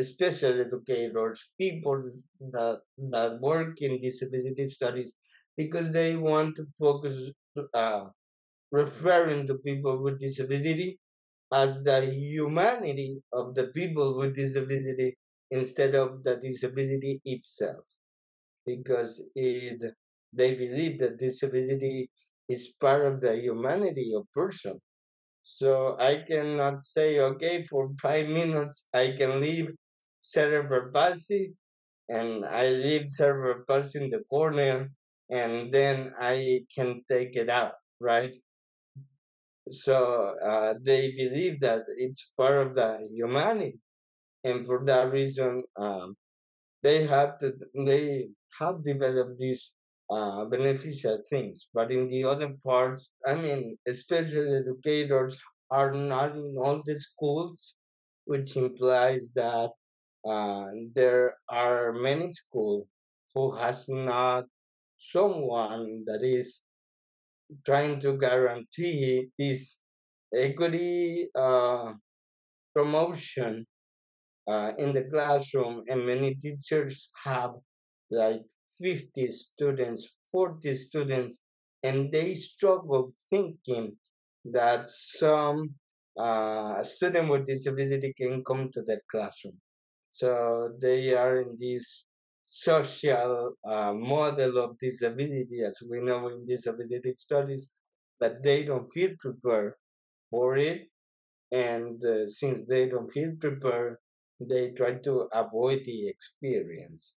special 0.00 0.60
educators, 0.60 1.48
people 1.58 2.10
that, 2.52 2.80
that 3.10 3.40
work 3.40 3.80
in 3.82 4.00
disability 4.00 4.68
studies, 4.68 5.12
because 5.56 5.90
they 5.92 6.16
want 6.16 6.56
to 6.56 6.66
focus 6.78 7.30
uh, 7.74 8.04
referring 8.72 9.46
to 9.46 9.54
people 9.56 10.02
with 10.02 10.20
disability 10.20 10.98
as 11.52 11.82
the 11.84 12.06
humanity 12.14 13.22
of 13.32 13.54
the 13.54 13.68
people 13.68 14.16
with 14.18 14.36
disability 14.36 15.16
instead 15.50 15.94
of 15.94 16.22
the 16.24 16.36
disability 16.36 17.20
itself. 17.24 17.84
Because 18.66 19.22
it, 19.34 19.82
they 20.32 20.54
believe 20.54 20.98
that 21.00 21.18
disability 21.18 22.10
is 22.48 22.68
part 22.80 23.06
of 23.06 23.20
the 23.20 23.36
humanity 23.36 24.12
of 24.16 24.26
person 24.34 24.80
so 25.56 25.96
I 25.98 26.24
cannot 26.28 26.84
say, 26.84 27.18
okay, 27.20 27.64
for 27.66 27.90
five 28.02 28.28
minutes 28.28 28.86
I 28.92 29.14
can 29.18 29.40
leave 29.40 29.70
cerebral 30.20 30.92
palsy 30.92 31.54
and 32.08 32.44
I 32.44 32.68
leave 32.70 33.10
cerebral 33.10 33.64
palsy 33.66 33.98
in 34.04 34.10
the 34.10 34.22
corner 34.30 34.90
and 35.30 35.72
then 35.72 36.14
I 36.20 36.66
can 36.74 37.02
take 37.08 37.36
it 37.36 37.48
out, 37.48 37.74
right? 38.00 38.34
So 39.70 40.36
uh, 40.44 40.74
they 40.82 41.12
believe 41.12 41.60
that 41.60 41.84
it's 41.88 42.32
part 42.36 42.58
of 42.66 42.74
the 42.74 43.08
humanity. 43.12 43.78
And 44.44 44.66
for 44.66 44.84
that 44.86 45.10
reason, 45.12 45.64
um, 45.76 46.16
they 46.82 47.06
have 47.06 47.38
to 47.40 47.52
they 47.86 48.28
have 48.58 48.84
developed 48.84 49.38
these 49.38 49.70
uh, 50.10 50.44
beneficial 50.46 51.22
things. 51.28 51.68
But 51.74 51.90
in 51.90 52.08
the 52.08 52.24
other 52.24 52.54
parts, 52.64 53.10
I 53.26 53.34
mean, 53.34 53.78
special 53.92 54.56
educators 54.60 55.38
are 55.70 55.92
not 55.92 56.36
in 56.36 56.56
all 56.58 56.82
the 56.84 56.98
schools, 56.98 57.74
which 58.24 58.56
implies 58.56 59.32
that 59.34 59.70
uh, 60.28 60.66
there 60.94 61.36
are 61.48 61.92
many 61.92 62.32
schools 62.32 62.86
who 63.34 63.54
has 63.56 63.88
not 63.88 64.46
someone 64.98 66.04
that 66.06 66.22
is 66.22 66.62
trying 67.64 68.00
to 68.00 68.18
guarantee 68.18 69.28
this 69.38 69.76
equity 70.34 71.28
uh, 71.34 71.92
promotion 72.74 73.66
uh, 74.48 74.72
in 74.78 74.92
the 74.94 75.04
classroom, 75.04 75.84
and 75.88 76.06
many 76.06 76.34
teachers 76.34 77.10
have 77.24 77.52
like 78.10 78.42
50 78.80 79.30
students, 79.30 80.08
40 80.32 80.74
students, 80.74 81.38
and 81.82 82.10
they 82.12 82.34
struggle 82.34 83.12
thinking 83.30 83.96
that 84.44 84.90
some 84.90 85.74
uh, 86.18 86.82
student 86.82 87.28
with 87.28 87.46
disability 87.46 88.12
can 88.16 88.42
come 88.44 88.70
to 88.72 88.82
that 88.82 89.02
classroom. 89.10 89.58
So 90.12 90.74
they 90.80 91.12
are 91.14 91.42
in 91.42 91.56
this 91.60 92.04
social 92.46 93.52
uh, 93.64 93.92
model 93.92 94.58
of 94.58 94.78
disability, 94.78 95.62
as 95.64 95.78
we 95.88 96.00
know 96.00 96.28
in 96.28 96.46
disability 96.46 97.14
studies, 97.14 97.68
but 98.18 98.42
they 98.42 98.64
don't 98.64 98.92
feel 98.92 99.10
prepared 99.20 99.74
for 100.30 100.56
it. 100.56 100.88
And 101.52 102.04
uh, 102.04 102.28
since 102.28 102.64
they 102.66 102.88
don't 102.88 103.12
feel 103.12 103.32
prepared, 103.40 103.98
they 104.40 104.70
try 104.70 104.94
to 104.94 105.28
avoid 105.32 105.84
the 105.84 106.08
experience. 106.08 107.14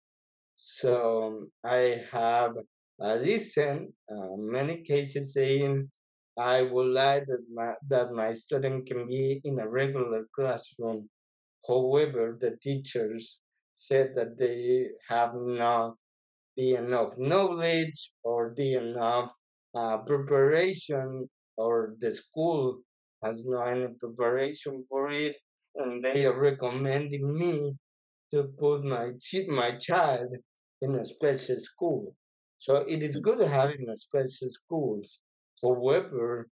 So 0.62 1.48
I 1.64 2.04
have 2.12 2.56
listened 3.00 3.94
uh, 4.12 4.36
many 4.36 4.84
cases 4.84 5.34
saying 5.34 5.90
I 6.38 6.64
would 6.64 6.88
like 6.94 7.26
that 7.28 7.46
my, 7.50 7.76
that 7.88 8.12
my 8.12 8.34
student 8.34 8.86
can 8.86 9.08
be 9.08 9.40
in 9.46 9.60
a 9.60 9.70
regular 9.70 10.26
classroom. 10.36 11.10
However, 11.68 12.38
the 12.42 12.58
teachers 12.62 13.42
said 13.76 14.16
that 14.16 14.38
they 14.38 14.90
have 15.08 15.34
not 15.36 15.96
the 16.58 16.76
enough 16.76 17.18
knowledge 17.18 18.12
or 18.24 18.54
the 18.56 18.74
enough 18.76 19.32
uh, 19.76 20.00
preparation 20.00 21.30
or 21.58 21.96
the 22.00 22.12
school 22.12 22.82
has 23.24 23.44
no 23.46 23.62
any 23.64 23.88
preparation 24.00 24.86
for 24.90 25.12
it 25.12 25.36
and 25.76 26.04
they 26.04 26.26
are 26.26 26.40
recommending 26.40 27.34
me 27.38 27.74
to 28.32 28.44
put 28.60 28.84
my 28.84 29.12
chi- 29.32 29.48
my 29.50 29.78
child 29.78 30.30
in 30.82 30.96
a 30.96 31.06
special 31.06 31.60
school. 31.60 32.16
So 32.60 32.78
it 32.88 33.04
is 33.04 33.18
good 33.18 33.40
having 33.40 33.88
a 33.90 33.98
special 33.98 34.50
schools. 34.50 35.20
However, 35.62 36.50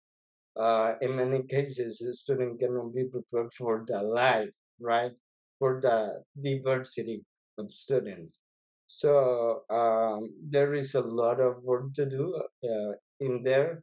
uh, 0.57 0.95
in 1.01 1.17
many 1.17 1.43
cases, 1.43 1.99
the 1.99 2.15
student 2.15 2.61
cannot 2.61 2.95
be 2.95 3.05
prepared 3.05 3.53
for 3.59 3.85
the 3.87 4.03
life, 4.03 4.51
right? 4.81 5.13
For 5.59 5.81
the 5.81 6.23
diversity 6.41 7.25
of 7.59 7.71
students. 7.71 8.39
So 8.87 9.63
um, 9.69 10.31
there 10.49 10.75
is 10.75 10.95
a 10.95 11.01
lot 11.01 11.41
of 11.41 11.63
work 11.63 11.93
to 11.95 12.07
do 12.07 12.41
uh, 12.65 12.93
in 13.21 13.43
there, 13.43 13.83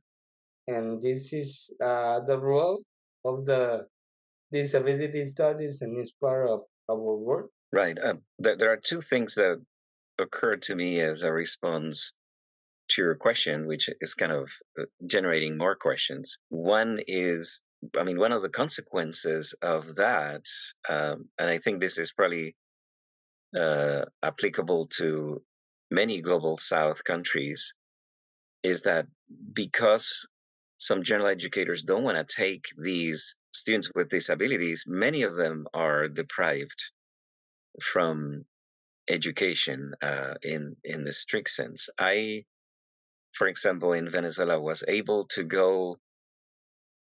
and 0.68 1.02
this 1.02 1.34
is 1.34 1.74
uh, 1.84 2.22
the 2.22 2.40
role 2.40 2.82
of 3.26 3.46
the 3.46 3.86
disability 4.52 5.26
studies, 5.26 5.82
and 5.82 5.98
it's 6.00 6.12
part 6.12 6.50
of 6.50 6.62
our 6.90 7.18
work. 7.18 7.50
Right. 7.74 7.98
Um, 8.02 8.22
there 8.40 8.72
are 8.72 8.78
two 8.78 9.02
things 9.02 9.36
that 9.36 9.60
occurred 10.20 10.62
to 10.64 10.76
me 10.76 11.02
as 11.02 11.24
a 11.24 11.32
response 11.32 12.14
to 12.90 13.02
your 13.02 13.16
question, 13.16 13.68
which 13.68 13.90
is 14.02 14.14
kind 14.14 14.32
of 14.32 14.52
uh, 14.80 14.84
generating 15.06 15.58
more 15.58 15.76
questions. 15.76 16.38
One 16.50 17.00
is, 17.08 17.64
I 17.98 18.04
mean, 18.04 18.20
one 18.20 18.32
of 18.32 18.42
the 18.42 18.50
consequences 18.50 19.56
of 19.62 19.96
that, 19.96 20.46
um, 20.90 21.30
and 21.40 21.50
I 21.50 21.58
think 21.58 21.80
this 21.80 21.98
is 21.98 22.12
probably 22.12 22.56
uh, 23.58 24.06
applicable 24.22 24.88
to 24.98 25.42
many 25.92 26.22
global 26.22 26.58
south 26.58 27.04
countries, 27.04 27.74
is 28.64 28.84
that 28.84 29.08
because 29.54 30.28
some 30.78 31.04
general 31.04 31.28
educators 31.28 31.84
don't 31.84 32.04
want 32.04 32.18
to 32.18 32.36
take 32.36 32.66
these 32.78 33.36
students 33.52 33.92
with 33.96 34.10
disabilities, 34.10 34.84
many 34.88 35.24
of 35.24 35.36
them 35.36 35.68
are 35.74 36.08
deprived 36.08 36.92
from 37.82 38.46
education 39.10 39.94
uh, 40.02 40.36
in 40.42 40.76
in 40.84 41.04
the 41.04 41.14
strict 41.14 41.50
sense. 41.50 41.90
I, 41.98 42.46
for 43.34 43.48
example, 43.48 43.94
in 43.94 44.10
Venezuela, 44.10 44.60
was 44.60 44.84
able 44.88 45.26
to 45.36 45.44
go 45.44 45.98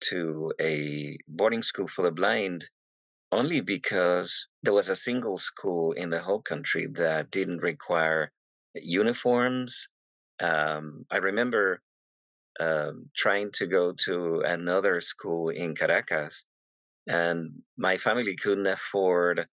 to 0.00 0.52
a 0.60 1.18
boarding 1.26 1.62
school 1.62 1.88
for 1.88 2.02
the 2.02 2.12
blind 2.12 2.68
only 3.30 3.60
because 3.60 4.48
there 4.62 4.72
was 4.72 4.88
a 4.88 4.96
single 4.96 5.38
school 5.38 5.92
in 5.92 6.10
the 6.10 6.20
whole 6.20 6.40
country 6.40 6.86
that 6.86 7.30
didn't 7.30 7.58
require 7.58 8.30
uniforms. 8.74 9.88
Um, 10.40 11.04
I 11.10 11.18
remember 11.18 11.82
um, 12.60 13.10
trying 13.14 13.50
to 13.52 13.66
go 13.66 13.92
to 14.04 14.40
another 14.40 15.00
school 15.00 15.50
in 15.50 15.74
Caracas, 15.74 16.46
and 17.06 17.62
my 17.76 17.96
family 17.98 18.36
couldn't 18.36 18.66
afford 18.66 19.46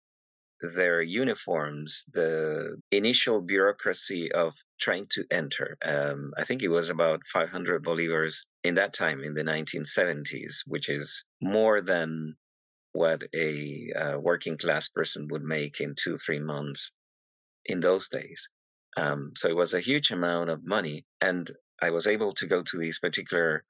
their 0.62 1.02
uniforms, 1.02 2.04
the 2.12 2.76
initial 2.90 3.42
bureaucracy 3.42 4.30
of 4.32 4.54
trying 4.80 5.06
to 5.10 5.24
enter. 5.30 5.76
Um, 5.84 6.32
I 6.38 6.44
think 6.44 6.62
it 6.62 6.68
was 6.68 6.90
about 6.90 7.26
500 7.26 7.84
bolivars 7.84 8.46
in 8.62 8.76
that 8.76 8.92
time 8.92 9.22
in 9.22 9.34
the 9.34 9.42
1970s, 9.42 10.62
which 10.66 10.88
is 10.88 11.24
more 11.40 11.80
than 11.80 12.36
what 12.92 13.24
a 13.34 13.92
uh, 13.92 14.18
working 14.18 14.56
class 14.56 14.88
person 14.88 15.28
would 15.30 15.42
make 15.42 15.80
in 15.80 15.94
two, 15.94 16.16
three 16.16 16.40
months 16.40 16.92
in 17.66 17.80
those 17.80 18.08
days. 18.08 18.48
Um, 18.96 19.32
so 19.36 19.48
it 19.48 19.56
was 19.56 19.74
a 19.74 19.80
huge 19.80 20.10
amount 20.10 20.50
of 20.50 20.64
money. 20.64 21.04
And 21.20 21.50
I 21.80 21.90
was 21.90 22.06
able 22.06 22.32
to 22.34 22.46
go 22.46 22.62
to 22.62 22.78
this 22.78 22.98
particular 22.98 23.64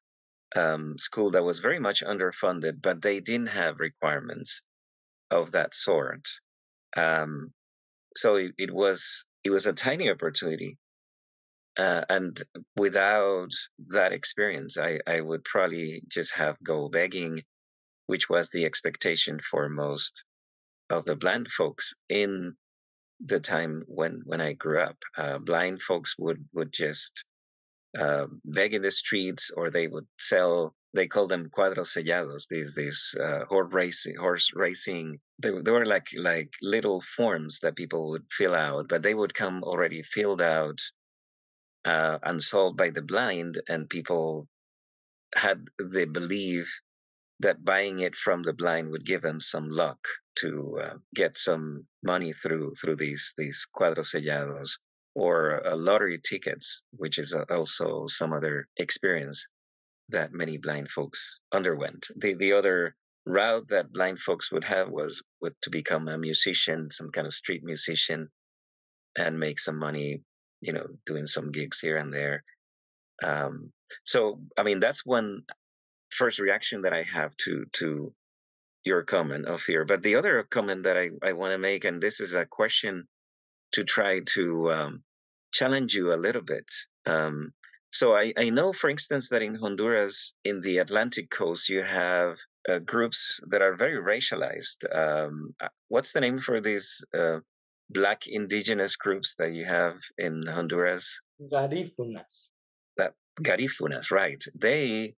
um, 0.54 0.98
school 0.98 1.30
that 1.30 1.44
was 1.44 1.60
very 1.60 1.78
much 1.78 2.02
underfunded, 2.02 2.82
but 2.82 3.00
they 3.00 3.20
didn't 3.20 3.48
have 3.48 3.80
requirements 3.80 4.60
of 5.30 5.52
that 5.52 5.74
sort. 5.74 6.28
Um, 6.96 7.52
so 8.16 8.36
it, 8.36 8.52
it 8.58 8.70
was 8.70 9.24
it 9.44 9.50
was 9.50 9.66
a 9.66 9.72
tiny 9.72 10.10
opportunity, 10.10 10.78
uh, 11.78 12.02
and 12.08 12.40
without 12.76 13.50
that 13.88 14.12
experience, 14.12 14.78
I 14.78 15.00
I 15.06 15.20
would 15.20 15.44
probably 15.44 16.02
just 16.08 16.34
have 16.34 16.56
go 16.62 16.88
begging, 16.88 17.42
which 18.06 18.28
was 18.28 18.50
the 18.50 18.64
expectation 18.64 19.40
for 19.40 19.68
most 19.68 20.24
of 20.90 21.04
the 21.04 21.16
blind 21.16 21.48
folks 21.48 21.94
in 22.08 22.54
the 23.24 23.40
time 23.40 23.84
when 23.86 24.22
when 24.24 24.40
I 24.40 24.52
grew 24.52 24.80
up. 24.80 24.96
Uh, 25.16 25.38
blind 25.38 25.82
folks 25.82 26.16
would 26.18 26.44
would 26.52 26.72
just 26.72 27.24
uh, 27.98 28.26
beg 28.44 28.74
in 28.74 28.82
the 28.82 28.90
streets, 28.90 29.50
or 29.50 29.70
they 29.70 29.86
would 29.88 30.06
sell 30.18 30.74
they 30.94 31.06
call 31.06 31.26
them 31.26 31.48
cuadros 31.48 31.92
sellados. 31.94 32.48
These 32.48 32.74
these 32.74 33.14
uh, 33.18 33.44
horse 33.46 33.72
racing 33.72 34.16
horse 34.16 34.52
racing. 34.54 35.20
They, 35.38 35.50
they 35.50 35.70
were 35.70 35.86
like 35.86 36.08
like 36.16 36.52
little 36.60 37.00
forms 37.00 37.60
that 37.60 37.76
people 37.76 38.10
would 38.10 38.26
fill 38.30 38.54
out, 38.54 38.88
but 38.88 39.02
they 39.02 39.14
would 39.14 39.34
come 39.34 39.62
already 39.64 40.02
filled 40.02 40.42
out 40.42 40.80
uh, 41.84 42.18
and 42.22 42.42
sold 42.42 42.76
by 42.76 42.90
the 42.90 43.02
blind, 43.02 43.60
and 43.68 43.88
people 43.88 44.48
had 45.34 45.66
the 45.78 46.04
belief 46.04 46.82
that 47.40 47.64
buying 47.64 48.00
it 48.00 48.14
from 48.14 48.42
the 48.42 48.52
blind 48.52 48.90
would 48.90 49.04
give 49.04 49.22
them 49.22 49.40
some 49.40 49.70
luck 49.70 50.06
to 50.36 50.78
uh, 50.82 50.94
get 51.14 51.36
some 51.38 51.86
money 52.02 52.32
through 52.32 52.74
through 52.74 52.96
these 52.96 53.34
these 53.38 53.66
cuadros 53.74 54.14
sellados 54.14 54.78
or 55.14 55.66
uh, 55.66 55.76
lottery 55.76 56.18
tickets, 56.18 56.82
which 56.92 57.18
is 57.18 57.34
uh, 57.34 57.44
also 57.50 58.06
some 58.06 58.32
other 58.32 58.68
experience 58.78 59.46
that 60.08 60.32
many 60.32 60.58
blind 60.58 60.90
folks 60.90 61.40
underwent. 61.52 62.08
The 62.16 62.34
the 62.34 62.52
other 62.54 62.94
route 63.24 63.68
that 63.68 63.92
blind 63.92 64.18
folks 64.18 64.50
would 64.52 64.64
have 64.64 64.88
was 64.90 65.22
would 65.40 65.54
to 65.62 65.70
become 65.70 66.08
a 66.08 66.18
musician, 66.18 66.90
some 66.90 67.10
kind 67.10 67.26
of 67.26 67.34
street 67.34 67.62
musician, 67.64 68.28
and 69.16 69.38
make 69.38 69.58
some 69.58 69.78
money, 69.78 70.22
you 70.60 70.72
know, 70.72 70.86
doing 71.06 71.26
some 71.26 71.52
gigs 71.52 71.80
here 71.80 71.96
and 71.96 72.12
there. 72.12 72.42
Um, 73.22 73.72
so, 74.04 74.40
I 74.56 74.62
mean, 74.62 74.80
that's 74.80 75.06
one 75.06 75.42
first 76.10 76.38
reaction 76.38 76.82
that 76.82 76.92
I 76.92 77.02
have 77.02 77.36
to 77.38 77.66
to 77.74 78.12
your 78.84 79.02
comment 79.02 79.46
Offir. 79.46 79.86
But 79.86 80.02
the 80.02 80.16
other 80.16 80.42
comment 80.42 80.84
that 80.84 80.96
I, 80.96 81.10
I 81.22 81.32
want 81.34 81.52
to 81.52 81.58
make, 81.58 81.84
and 81.84 82.00
this 82.00 82.20
is 82.20 82.34
a 82.34 82.46
question 82.46 83.06
to 83.72 83.84
try 83.84 84.20
to 84.34 84.72
um, 84.72 85.02
challenge 85.52 85.94
you 85.94 86.12
a 86.12 86.16
little 86.16 86.42
bit. 86.42 86.66
Um, 87.06 87.52
so 87.92 88.16
I, 88.16 88.32
I 88.38 88.48
know, 88.48 88.72
for 88.72 88.88
instance, 88.88 89.28
that 89.28 89.42
in 89.42 89.54
Honduras, 89.54 90.32
in 90.44 90.62
the 90.62 90.78
Atlantic 90.78 91.28
coast, 91.28 91.68
you 91.68 91.82
have 91.82 92.38
uh, 92.66 92.78
groups 92.78 93.40
that 93.48 93.60
are 93.60 93.76
very 93.76 94.00
racialized. 94.02 94.80
Um, 94.90 95.54
uh, 95.60 95.68
what's 95.88 96.12
the 96.12 96.22
name 96.22 96.38
for 96.38 96.62
these 96.62 97.04
uh, 97.12 97.40
black 97.90 98.26
indigenous 98.26 98.96
groups 98.96 99.34
that 99.36 99.52
you 99.52 99.66
have 99.66 99.96
in 100.16 100.46
Honduras? 100.46 101.20
Garifunas. 101.52 102.48
That 102.96 103.12
Garifunas, 103.38 104.10
right? 104.10 104.42
They, 104.54 105.14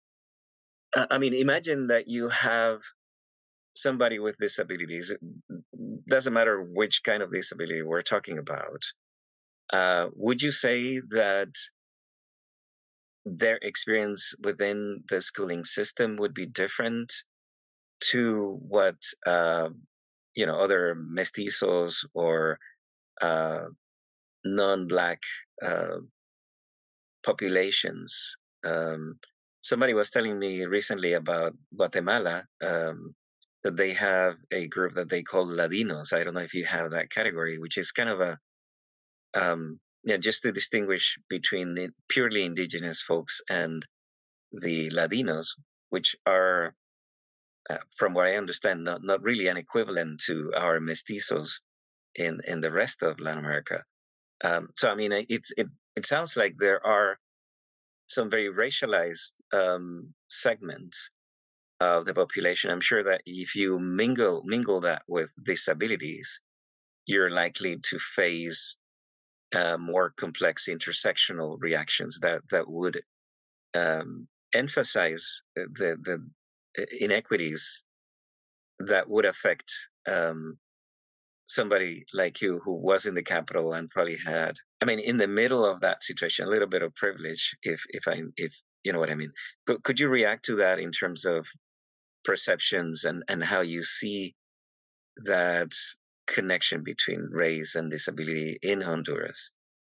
I 0.96 1.20
mean, 1.20 1.36
imagine 1.36 1.88
that 1.88 2.08
you 2.08 2.30
have 2.30 2.82
somebody 3.76 4.18
with 4.18 4.38
disabilities. 4.40 5.12
It 5.12 5.20
doesn't 6.08 6.34
matter 6.34 6.60
which 6.60 7.04
kind 7.04 7.22
of 7.22 7.32
disability 7.32 7.84
we're 7.84 8.02
talking 8.02 8.40
about. 8.40 8.82
Uh, 9.72 10.10
would 10.16 10.42
you 10.42 10.52
say 10.52 11.02
that 11.10 11.54
their 13.26 13.58
experience 13.62 14.34
within 14.44 15.04
the 15.10 15.22
schooling 15.22 15.64
system 15.64 16.18
would 16.18 16.34
be 16.34 16.46
different 16.46 17.12
to 18.12 18.60
what 18.68 18.96
uh, 19.26 19.70
you 20.36 20.46
know 20.46 20.58
other 20.58 20.96
mestizos 20.96 22.06
or 22.14 22.60
uh, 23.22 23.66
non-black 24.46 25.22
uh, 25.62 25.98
populations. 27.26 28.36
Um, 28.66 29.20
somebody 29.62 29.94
was 29.94 30.10
telling 30.10 30.38
me 30.38 30.66
recently 30.66 31.14
about 31.14 31.54
Guatemala 31.76 32.46
um, 32.62 33.16
that 33.64 33.78
they 33.78 33.94
have 33.94 34.36
a 34.52 34.68
group 34.68 34.94
that 34.94 35.10
they 35.10 35.24
call 35.24 35.48
Ladinos. 35.48 36.12
I 36.14 36.24
don't 36.24 36.34
know 36.34 36.42
if 36.42 36.54
you 36.54 36.66
have 36.66 36.92
that 36.92 37.10
category, 37.10 37.58
which 37.58 37.78
is 37.78 37.92
kind 37.92 38.10
of 38.10 38.20
a 38.20 38.38
um, 39.34 39.80
yeah, 40.04 40.18
just 40.18 40.44
to 40.44 40.52
distinguish 40.52 41.18
between 41.30 41.76
the 41.76 41.90
purely 42.10 42.44
indigenous 42.44 43.02
folks 43.02 43.42
and 43.50 43.86
the 44.52 44.90
Ladinos, 44.90 45.48
which 45.90 46.16
are, 46.26 46.76
uh, 47.70 47.78
from 47.96 48.14
what 48.14 48.28
I 48.28 48.36
understand, 48.36 48.84
not, 48.84 49.04
not 49.04 49.22
really 49.22 49.48
an 49.48 49.58
equivalent 49.58 50.22
to 50.26 50.54
our 50.56 50.80
mestizos 50.80 51.62
in, 52.16 52.40
in 52.48 52.62
the 52.62 52.72
rest 52.72 53.04
of 53.04 53.20
Latin 53.20 53.40
America. 53.40 53.84
Um, 54.44 54.70
so, 54.76 54.92
I 54.92 54.96
mean, 54.96 55.12
it's, 55.30 55.52
it, 55.58 55.68
it 55.96 56.06
sounds 56.06 56.36
like 56.36 56.56
there 56.58 56.86
are 56.86 57.18
some 58.08 58.30
very 58.30 58.52
racialized 58.52 59.34
um, 59.54 60.14
segments 60.28 61.12
of 61.80 62.06
the 62.06 62.14
population. 62.14 62.70
I'm 62.70 62.82
sure 62.82 63.04
that 63.04 63.22
if 63.26 63.56
you 63.56 63.80
mingle 63.80 64.44
mingle 64.46 64.82
that 64.82 65.04
with 65.08 65.34
disabilities, 65.44 66.42
you're 67.06 67.30
likely 67.30 67.78
to 67.78 68.00
face 68.00 68.78
uh, 69.56 69.78
more 69.78 70.14
complex 70.18 70.68
intersectional 70.70 71.58
reactions 71.60 72.20
that 72.20 72.42
that 72.50 72.70
would 72.70 73.02
um, 73.76 74.28
emphasize 74.54 75.42
the 75.56 75.98
the 76.02 76.24
uh, 76.80 76.86
inequities 77.00 77.86
that 78.80 79.10
would 79.10 79.26
affect 79.26 79.72
um, 80.08 80.58
somebody 81.48 82.06
like 82.14 82.42
you 82.42 82.60
who 82.64 82.74
was 82.74 83.06
in 83.06 83.16
the 83.16 83.24
capital 83.24 83.74
and 83.74 83.90
probably 83.90 84.18
had 84.26 84.56
i 84.82 84.86
mean 84.86 85.00
in 85.00 85.18
the 85.18 85.28
middle 85.28 85.66
of 85.66 85.82
that 85.82 86.02
situation 86.02 86.46
a 86.46 86.50
little 86.50 86.68
bit 86.68 86.82
of 86.82 86.96
privilege 86.96 87.56
if 87.64 87.84
if 87.90 88.08
i 88.08 88.22
if 88.38 88.54
you 88.84 88.92
know 88.92 89.00
what 89.00 89.10
i 89.12 89.16
mean. 89.16 89.32
But 89.66 89.84
could 89.84 90.00
you 90.00 90.10
react 90.10 90.46
to 90.46 90.56
that 90.58 90.80
in 90.80 90.92
terms 90.92 91.26
of 91.26 91.48
perceptions 92.24 93.04
and 93.06 93.24
and 93.28 93.44
how 93.44 93.62
you 93.62 93.84
see 93.84 94.36
that 95.26 95.72
connection 96.28 96.84
between 96.84 97.30
race 97.32 97.76
and 97.76 97.92
disability 97.92 98.58
in 98.62 98.82
Honduras 98.82 99.52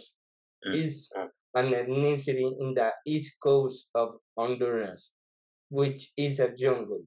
mm. 0.66 0.74
is 0.74 1.12
an 1.54 1.70
ethnicity 1.74 2.60
in 2.60 2.74
the 2.74 2.92
east 3.06 3.38
coast 3.44 3.88
of 3.94 4.20
Honduras, 4.36 5.12
which 5.70 6.12
is 6.18 6.40
a 6.40 6.50
jungle. 6.56 7.06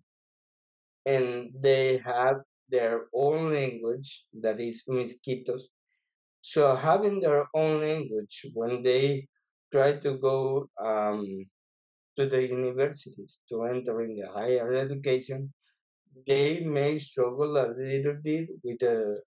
And 1.07 1.53
they 1.61 1.99
have 1.99 2.43
their 2.69 3.09
own 3.15 3.53
language 3.53 4.27
that 4.35 4.61
is 4.61 4.85
Miskitos. 4.89 5.63
So 6.43 6.77
having 6.77 7.21
their 7.21 7.49
own 7.55 7.81
language 7.81 8.47
when 8.55 8.83
they 8.83 9.29
try 9.73 9.95
to 9.99 10.19
go 10.19 10.71
um, 10.79 11.47
to 12.17 12.29
the 12.29 12.43
universities 12.43 13.41
to 13.49 13.65
enter 13.65 14.03
in 14.03 14.17
the 14.17 14.29
higher 14.29 14.73
education, 14.75 15.53
they 16.27 16.61
may 16.61 16.99
struggle 16.99 17.57
a 17.57 17.75
little 17.77 18.17
bit 18.23 18.49
with 18.63 18.79
the 18.81 19.21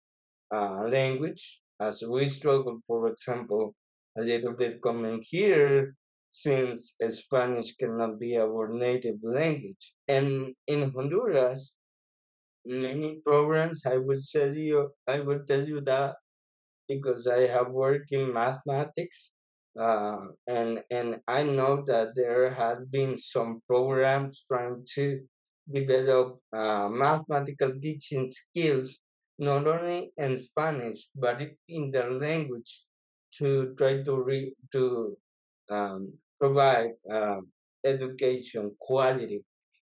uh, 0.53 0.83
language, 0.87 1.59
as 1.79 2.03
we 2.03 2.29
struggle, 2.29 2.79
for 2.87 3.07
example, 3.07 3.73
a 4.17 4.21
little 4.21 4.53
bit 4.53 4.81
coming 4.81 5.21
here 5.21 5.95
since 6.31 6.93
Spanish 7.09 7.75
cannot 7.75 8.19
be 8.19 8.37
our 8.37 8.67
native 8.67 9.17
language. 9.23 9.93
And 10.07 10.53
in 10.67 10.91
Honduras, 10.91 11.71
many 12.65 13.21
programs, 13.25 13.85
I 13.85 13.97
would 13.97 14.21
tell 14.31 14.53
you, 14.53 14.91
I 15.07 15.19
would 15.19 15.47
tell 15.47 15.65
you 15.65 15.81
that 15.81 16.15
because 16.87 17.27
I 17.27 17.47
have 17.47 17.69
worked 17.69 18.11
in 18.11 18.33
mathematics 18.33 19.31
uh, 19.79 20.19
and 20.47 20.83
and 20.89 21.21
I 21.27 21.43
know 21.43 21.83
that 21.87 22.15
there 22.15 22.49
has 22.51 22.85
been 22.85 23.17
some 23.17 23.61
programs 23.67 24.45
trying 24.47 24.85
to 24.95 25.21
develop 25.71 26.39
uh, 26.53 26.89
mathematical 26.89 27.73
teaching 27.81 28.29
skills 28.31 28.99
not 29.39 29.67
only 29.67 30.11
in 30.17 30.39
Spanish 30.39 31.09
but 31.15 31.41
in 31.67 31.91
their 31.91 32.11
language 32.11 32.83
to 33.37 33.73
try 33.77 34.01
to 34.03 34.15
re, 34.21 34.53
to 34.71 35.17
um, 35.69 36.13
provide 36.39 36.91
uh, 37.11 37.41
education 37.83 38.75
quality 38.79 39.43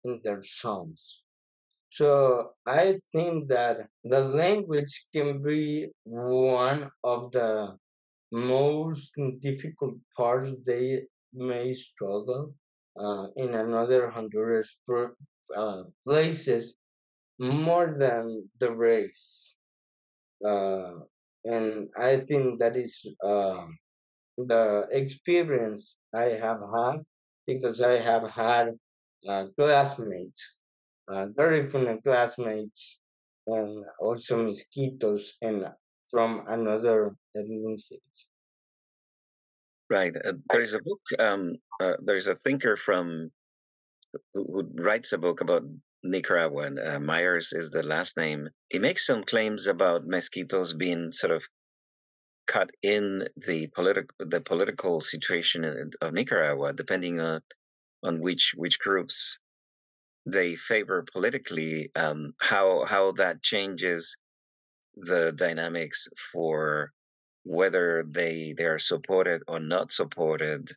in 0.05 0.21
their 0.23 0.41
sons. 0.43 1.21
So 1.89 2.53
I 2.65 2.99
think 3.13 3.49
that 3.49 3.87
the 4.03 4.19
language 4.21 5.05
can 5.13 5.43
be 5.43 5.89
one 6.03 6.89
of 7.03 7.31
the 7.31 7.77
most 8.33 9.11
difficult 9.41 9.95
parts 10.17 10.51
they 10.65 11.03
may 11.33 11.73
struggle 11.73 12.53
uh, 12.99 13.27
in 13.37 13.53
another 13.53 14.09
Honduras 14.09 14.75
uh, 15.55 15.83
places 16.05 16.75
more 17.39 17.95
than 17.97 18.49
the 18.59 18.71
race. 18.71 19.55
Uh, 20.45 20.93
and 21.45 21.89
I 21.97 22.21
think 22.21 22.59
that 22.59 22.75
is 22.75 23.05
uh, 23.23 23.65
the 24.37 24.87
experience 24.91 25.95
I 26.13 26.37
have 26.41 26.61
had 26.75 26.97
because 27.47 27.81
I 27.81 27.99
have 27.99 28.29
had 28.29 28.73
uh, 29.27 29.45
classmates, 29.57 30.55
uh, 31.07 31.27
very 31.35 31.69
classmates, 32.03 32.99
and 33.47 33.85
also 33.99 34.37
Miskitos 34.47 35.31
and 35.41 35.67
from 36.13 36.43
another 36.47 37.15
ethnicity. 37.35 37.97
Right. 39.89 40.15
Uh, 40.15 40.33
there 40.51 40.61
is 40.61 40.75
a 40.75 40.79
book. 40.79 41.01
Um, 41.17 41.55
uh, 41.81 41.95
there 42.05 42.17
is 42.17 42.27
a 42.27 42.35
thinker 42.35 42.77
from 42.77 43.31
who, 44.33 44.43
who, 44.53 44.69
writes 44.75 45.11
a 45.11 45.17
book 45.17 45.41
about 45.41 45.63
Nicaragua. 46.03 46.67
And, 46.67 46.79
uh, 46.79 46.99
Myers 46.99 47.51
is 47.51 47.71
the 47.71 47.81
last 47.81 48.15
name. 48.15 48.47
He 48.69 48.77
makes 48.77 49.07
some 49.07 49.23
claims 49.23 49.65
about 49.65 50.07
Miskitos 50.07 50.77
being 50.77 51.11
sort 51.11 51.33
of 51.33 51.43
cut 52.45 52.69
in 52.83 53.27
the 53.35 53.67
political 53.67 54.15
the 54.19 54.41
political 54.41 55.01
situation 55.01 55.91
of 56.01 56.13
Nicaragua, 56.13 56.73
depending 56.73 57.19
on 57.19 57.41
on 58.03 58.21
which 58.21 58.53
which 58.55 58.79
groups 58.79 59.39
they 60.27 60.55
favor 60.55 61.05
politically. 61.11 61.89
Um, 61.95 62.33
how 62.39 62.85
how 62.85 63.13
that 63.13 63.41
changes 63.41 64.15
the 64.95 65.31
dynamics 65.31 66.07
for 66.31 66.91
whether 67.43 68.03
they 68.07 68.53
they 68.57 68.65
are 68.65 68.79
supported 68.79 69.43
or 69.47 69.59
not 69.59 69.91
supported 69.91 70.69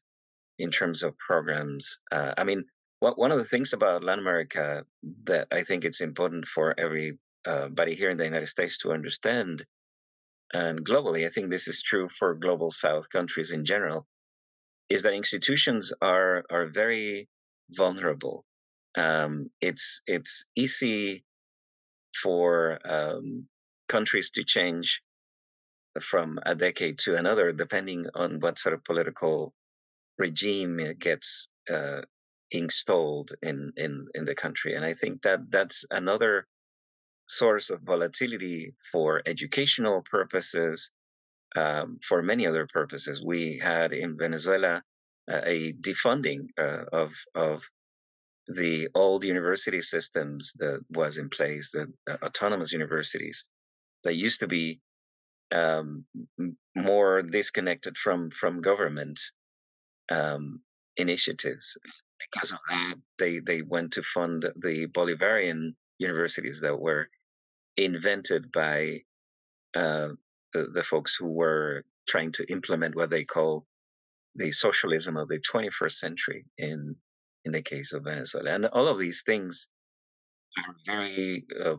in 0.59 0.71
terms 0.71 1.03
of 1.03 1.19
programs. 1.19 1.99
Uh, 2.11 2.33
I 2.37 2.45
mean, 2.45 2.65
what, 3.01 3.19
one 3.19 3.31
of 3.31 3.39
the 3.39 3.45
things 3.45 3.73
about 3.73 4.03
Latin 4.03 4.25
America 4.25 4.85
that 5.25 5.49
I 5.53 5.63
think 5.63 5.85
it's 5.85 6.01
important 6.01 6.47
for 6.47 6.75
everybody 6.79 7.95
here 7.95 8.11
in 8.11 8.17
the 8.17 8.25
United 8.25 8.49
States 8.49 8.79
to 8.79 8.93
understand, 8.93 9.65
and 10.53 10.85
globally, 10.85 11.27
I 11.27 11.29
think 11.29 11.51
this 11.51 11.69
is 11.69 11.83
true 11.83 12.09
for 12.09 12.35
global 12.35 12.71
South 12.71 13.11
countries 13.11 13.51
in 13.51 13.65
general, 13.65 14.07
is 14.89 15.03
that 15.03 15.15
institutions 15.15 15.93
are 16.01 16.45
are 16.51 16.67
very 16.67 17.29
vulnerable. 17.71 18.45
Um, 18.97 19.51
it's 19.61 20.01
it's 20.07 20.47
easy 20.57 21.25
for 22.23 22.79
um, 22.85 23.47
countries 23.89 24.31
to 24.31 24.45
change 24.45 25.03
from 26.01 26.39
a 26.45 26.55
decade 26.55 26.99
to 26.99 27.17
another, 27.17 27.53
depending 27.53 28.07
on 28.15 28.41
what 28.41 28.59
sort 28.59 28.75
of 28.75 28.85
political 28.85 29.53
regime 30.19 30.81
gets 30.99 31.49
uh, 31.71 32.03
installed 32.51 33.33
in, 33.43 33.73
in 33.77 34.07
in 34.15 34.25
the 34.25 34.35
country. 34.35 34.75
And 34.75 34.85
I 34.85 34.95
think 34.95 35.23
that 35.23 35.51
that's 35.51 35.85
another 35.91 36.47
source 37.29 37.71
of 37.71 37.81
volatility 37.83 38.75
for 38.93 39.23
educational 39.27 40.03
purposes, 40.03 40.91
um, 41.57 41.99
for 42.07 42.23
many 42.23 42.47
other 42.47 42.67
purposes. 42.67 43.23
We 43.25 43.59
had 43.59 43.93
in 43.93 44.17
Venezuela 44.17 44.83
uh, 45.31 45.41
a 45.45 45.73
defunding 45.73 46.49
uh, 46.59 46.85
of 46.93 47.15
of 47.35 47.65
the 48.49 48.89
old 48.95 49.25
university 49.25 49.81
systems 49.81 50.53
that 50.59 50.81
was 50.91 51.19
in 51.19 51.29
place, 51.31 51.73
the 51.73 51.93
autonomous 52.23 52.73
universities 52.73 53.49
that 54.07 54.15
used 54.15 54.41
to 54.41 54.47
be 54.47 54.81
um, 55.53 56.05
more 56.77 57.23
disconnected 57.23 57.99
from 57.99 58.31
from 58.31 58.63
government 58.63 59.21
um, 60.11 60.61
initiatives. 60.97 61.77
Because 62.25 62.53
of 62.53 62.59
that, 62.71 62.95
they 63.19 63.41
they 63.41 63.63
went 63.63 63.93
to 63.95 64.03
fund 64.03 64.43
the 64.57 64.87
Bolivarian 64.87 65.75
universities 65.99 66.61
that 66.61 66.79
were 66.79 67.09
invented 67.77 68.53
by 68.53 69.03
uh, 69.75 70.11
the, 70.53 70.69
the 70.73 70.83
folks 70.83 71.17
who 71.17 71.29
were 71.33 71.85
trying 72.09 72.33
to 72.33 72.51
implement 72.51 72.95
what 72.95 73.11
they 73.11 73.25
call 73.25 73.67
the 74.37 74.53
socialism 74.53 75.17
of 75.17 75.29
the 75.29 75.41
21st 75.41 75.93
century 75.93 76.45
in 76.59 76.97
in 77.45 77.53
the 77.53 77.63
case 77.63 77.93
of 77.93 78.05
Venezuela. 78.05 78.51
And 78.51 78.67
all 78.67 78.89
of 78.89 78.99
these 78.99 79.23
things 79.23 79.69
are 80.59 80.75
very 80.87 81.45
uh, 81.65 81.77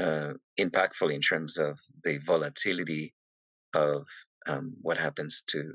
uh, 0.00 0.32
impactful 0.58 1.12
in 1.12 1.20
terms 1.20 1.58
of 1.58 1.78
the 2.04 2.18
volatility 2.18 3.12
of 3.74 4.06
um, 4.46 4.74
what 4.80 4.98
happens 4.98 5.42
to 5.48 5.74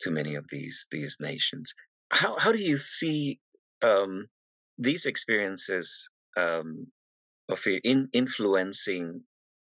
to 0.00 0.10
many 0.10 0.34
of 0.34 0.46
these 0.48 0.86
these 0.90 1.16
nations. 1.20 1.74
How 2.10 2.36
how 2.38 2.52
do 2.52 2.62
you 2.62 2.76
see 2.76 3.40
um, 3.82 4.28
these 4.78 5.06
experiences 5.06 6.10
um, 6.36 6.86
of 7.48 7.64
in 7.66 8.08
influencing 8.12 9.24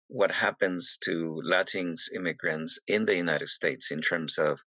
what 0.09 0.33
happens 0.33 0.99
to 1.05 1.43
Latinx 1.45 2.13
immigrants 2.15 2.79
in 2.87 3.07
the 3.07 3.17
United 3.17 3.49
States 3.49 3.91
in 3.91 4.01
terms 4.01 4.39
of 4.39 4.63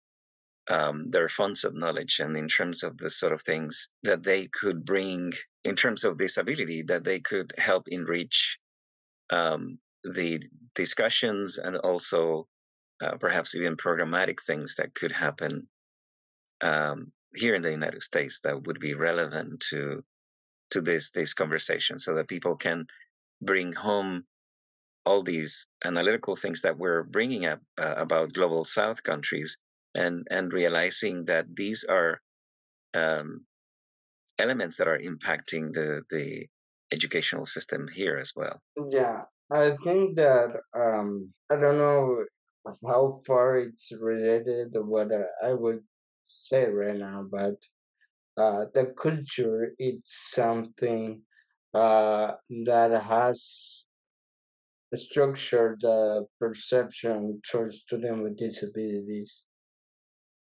um, 0.70 1.10
their 1.10 1.28
funds 1.28 1.66
of 1.66 1.74
knowledge 1.74 2.20
and 2.20 2.38
in 2.38 2.48
terms 2.48 2.84
of 2.84 2.98
the 2.98 3.10
sort 3.10 3.34
of 3.34 3.42
things 3.42 3.90
that 4.04 4.24
they 4.24 4.48
could 4.48 4.86
bring 4.86 5.34
in 5.64 5.76
terms 5.76 6.06
of 6.06 6.18
this 6.18 6.38
ability 6.38 6.84
that 6.84 7.04
they 7.04 7.20
could 7.20 7.54
help 7.58 7.88
enrich 7.88 8.60
um, 9.34 9.80
the 10.04 10.42
discussions 10.76 11.58
and 11.58 11.78
also 11.78 12.48
uh, 13.02 13.18
perhaps 13.18 13.56
even 13.56 13.76
programmatic 13.76 14.40
things 14.42 14.76
that 14.76 14.94
could 14.94 15.12
happen 15.12 15.68
um, 16.62 17.12
here 17.36 17.56
in 17.56 17.64
the 17.64 17.72
United 17.72 18.04
States 18.04 18.42
that 18.42 18.64
would 18.68 18.80
be 18.80 18.94
relevant 18.94 19.60
to 19.70 20.04
to 20.72 20.82
this 20.82 21.12
this 21.12 21.34
conversation, 21.34 21.98
so 22.00 22.16
that 22.16 22.28
people 22.28 22.56
can 22.56 22.86
bring 23.42 23.74
home 23.74 24.24
all 25.06 25.24
these 25.24 25.68
analytical 25.84 26.36
things 26.36 26.62
that 26.62 26.78
we're 26.78 27.04
bringing 27.04 27.46
up 27.46 27.60
uh, 27.82 27.96
about 27.98 28.34
global 28.34 28.64
South 28.66 29.04
countries, 29.04 29.58
and 29.96 30.28
and 30.30 30.54
realizing 30.54 31.26
that 31.26 31.46
these 31.56 31.84
are 31.84 32.22
um, 32.94 33.46
elements 34.38 34.78
that 34.78 34.88
are 34.88 35.00
impacting 35.00 35.74
the 35.74 36.04
the 36.10 36.48
educational 36.94 37.46
system 37.46 37.88
here 37.88 38.18
as 38.18 38.32
well. 38.36 38.62
Yeah, 38.90 39.24
I 39.52 39.76
think 39.84 40.16
that 40.16 40.50
um, 40.74 41.34
I 41.50 41.56
don't 41.58 41.78
know 41.78 42.24
how 42.88 43.22
far 43.28 43.58
it's 43.58 43.92
related 43.92 44.74
to 44.74 44.82
what 44.82 45.10
I 45.44 45.54
would 45.54 45.82
say 46.24 46.66
right 46.66 46.98
now, 46.98 47.26
but 47.30 47.58
uh, 48.38 48.66
the 48.74 48.94
culture 48.98 49.74
is 49.78 50.00
something 50.06 51.22
uh, 51.74 52.32
that 52.66 52.92
has 53.04 53.86
structured 54.96 55.82
the 55.82 56.26
perception 56.40 57.42
towards 57.50 57.82
students 57.82 58.22
with 58.22 58.38
disabilities, 58.38 59.42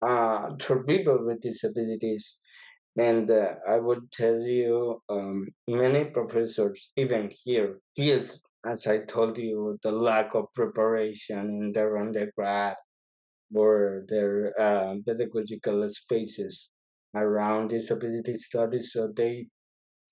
uh, 0.02 0.52
people 0.88 1.26
with 1.26 1.42
disabilities. 1.42 2.40
And 2.98 3.30
uh, 3.30 3.56
I 3.68 3.78
would 3.78 4.12
tell 4.12 4.40
you, 4.40 5.02
um, 5.10 5.48
many 5.68 6.06
professors, 6.06 6.92
even 6.98 7.32
here, 7.44 7.80
feels, 7.96 8.42
as 8.66 8.88
I 8.88 9.00
told 9.00 9.38
you, 9.38 9.78
the 9.84 9.92
lack 9.92 10.36
of 10.36 10.54
preparation 10.54 11.40
in 11.40 11.72
their 11.72 11.98
undergrad 11.98 12.76
or 13.54 14.06
their 14.10 14.60
uh, 14.60 14.96
pedagogical 15.06 15.90
spaces 15.90 16.70
around 17.16 17.70
disability 17.70 18.36
studies. 18.36 18.92
So 18.92 19.12
they 19.16 19.48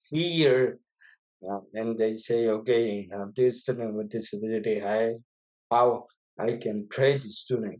fear 0.09 0.79
uh, 1.49 1.59
and 1.73 1.97
they 1.97 2.17
say, 2.17 2.47
okay, 2.47 3.09
uh, 3.13 3.25
this 3.35 3.61
student 3.61 3.93
with 3.93 4.09
disability, 4.09 4.81
I, 4.83 5.15
how 5.69 6.05
I 6.39 6.57
can 6.61 6.87
train 6.89 7.21
the 7.21 7.29
student, 7.29 7.79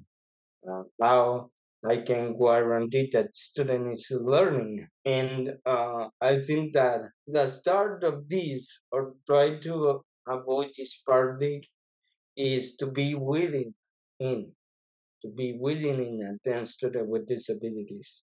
uh, 0.69 0.83
how 1.01 1.49
I 1.87 1.97
can 1.97 2.37
guarantee 2.37 3.09
that 3.13 3.35
student 3.35 3.93
is 3.93 4.11
learning. 4.11 4.87
And 5.05 5.53
uh, 5.65 6.07
I 6.21 6.41
think 6.41 6.73
that 6.73 7.01
the 7.27 7.47
start 7.47 8.03
of 8.03 8.27
this, 8.27 8.67
or 8.91 9.13
try 9.25 9.59
to 9.59 10.01
avoid 10.27 10.71
this 10.77 11.01
paradigm, 11.07 11.61
is 12.35 12.75
to 12.77 12.87
be 12.87 13.15
willing 13.15 13.73
in, 14.19 14.51
to 15.21 15.29
be 15.29 15.57
willing 15.59 16.19
in 16.19 16.39
attend 16.45 16.67
student 16.67 17.07
with 17.07 17.27
disabilities. 17.27 18.21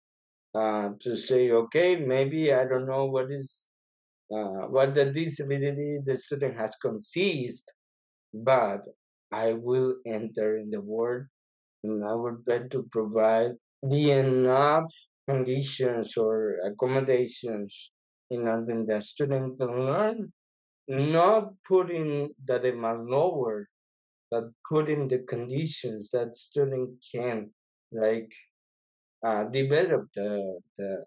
Uh, 0.52 0.90
to 1.00 1.14
say, 1.14 1.52
okay, 1.52 1.94
maybe 1.94 2.52
I 2.52 2.64
don't 2.64 2.86
know 2.86 3.04
what 3.06 3.30
is 3.30 3.56
uh, 4.34 4.66
what 4.66 4.94
the 4.94 5.06
disability 5.06 5.98
the 6.04 6.16
student 6.16 6.56
has 6.56 6.74
conceived, 6.82 7.62
but 8.34 8.82
I 9.30 9.52
will 9.52 9.96
enter 10.06 10.56
in 10.56 10.70
the 10.70 10.80
world 10.80 11.26
and 11.82 12.04
I 12.04 12.14
will 12.14 12.38
try 12.44 12.60
to 12.68 12.82
provide 12.90 13.52
the 13.82 14.10
enough 14.12 14.92
conditions 15.28 16.16
or 16.16 16.58
accommodations 16.64 17.90
in 18.30 18.46
order 18.48 18.84
that 18.86 19.04
student 19.04 19.58
can 19.58 19.86
learn, 19.86 20.32
not 20.88 21.52
putting 21.66 22.34
the 22.44 22.58
demand 22.58 23.06
lower, 23.06 23.68
but 24.30 24.44
putting 24.68 25.08
the 25.08 25.18
conditions 25.20 26.10
that 26.10 26.36
student 26.36 26.90
can 27.12 27.50
like 27.92 28.32
uh, 29.24 29.44
develop 29.44 30.06
the, 30.14 30.60
the 30.78 31.04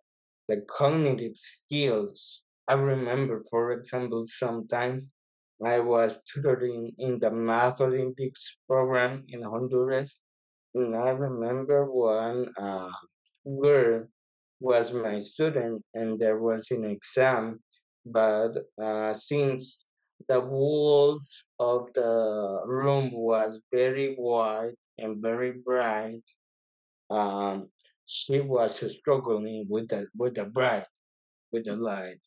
the 0.48 0.62
cognitive 0.68 1.36
skills. 1.38 2.42
I 2.68 2.74
remember, 2.74 3.44
for 3.50 3.72
example, 3.72 4.26
sometimes 4.28 5.10
I 5.66 5.80
was 5.80 6.22
tutoring 6.24 6.94
in 6.98 7.20
the 7.20 7.32
Math 7.32 7.80
Olympics 7.80 8.58
program 8.68 9.24
in 9.30 9.42
Honduras, 9.42 10.20
and 10.76 10.96
I 10.96 11.10
remember 11.10 11.86
one 11.92 12.52
uh, 12.58 12.92
girl 13.62 14.08
was 14.60 14.94
my 14.94 15.20
student, 15.20 15.84
and 15.94 16.20
there 16.20 16.40
was 16.40 16.72
an 16.72 16.86
exam, 16.86 17.60
but 18.06 18.54
uh, 18.82 19.14
since 19.14 19.88
the 20.28 20.40
walls 20.40 21.46
of 21.60 21.90
the 21.94 22.62
room 22.66 23.12
was 23.12 23.60
very 23.72 24.16
white 24.16 24.76
and 24.98 25.22
very 25.22 25.52
bright, 25.52 26.24
um, 27.10 27.70
she 28.06 28.40
was 28.40 28.82
struggling 28.98 29.66
with 29.70 29.90
the 29.90 30.08
with 30.16 30.36
the 30.36 30.46
bright 30.46 30.88
with 31.52 31.66
the 31.66 31.76
light. 31.76 32.20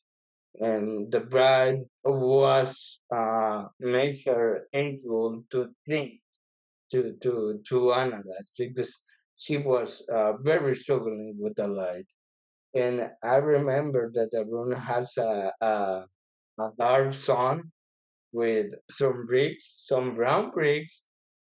And 0.61 1.11
the 1.13 1.21
bride 1.21 1.85
was 2.05 3.01
uh, 3.15 3.65
make 3.79 4.25
her 4.27 4.69
able 4.73 5.45
to 5.51 5.69
think 5.87 6.21
to 6.92 7.16
to 7.22 7.61
to 7.68 7.92
analyze 7.92 8.51
because 8.59 8.92
she 9.37 9.57
was 9.59 10.03
uh, 10.12 10.35
very 10.38 10.75
struggling 10.75 11.37
with 11.38 11.55
the 11.57 11.68
light. 11.68 12.07
And 12.75 13.11
i 13.22 13.37
remember 13.37 14.12
that 14.14 14.31
the 14.33 14.44
room 14.44 14.72
has 14.72 15.16
a, 15.16 15.53
a, 15.61 16.07
a 16.61 16.68
dark 16.79 17.12
sun 17.14 17.72
with 18.33 18.68
some 18.90 19.27
bricks 19.27 19.85
some 19.88 20.14
brown 20.16 20.51
bricks 20.51 21.05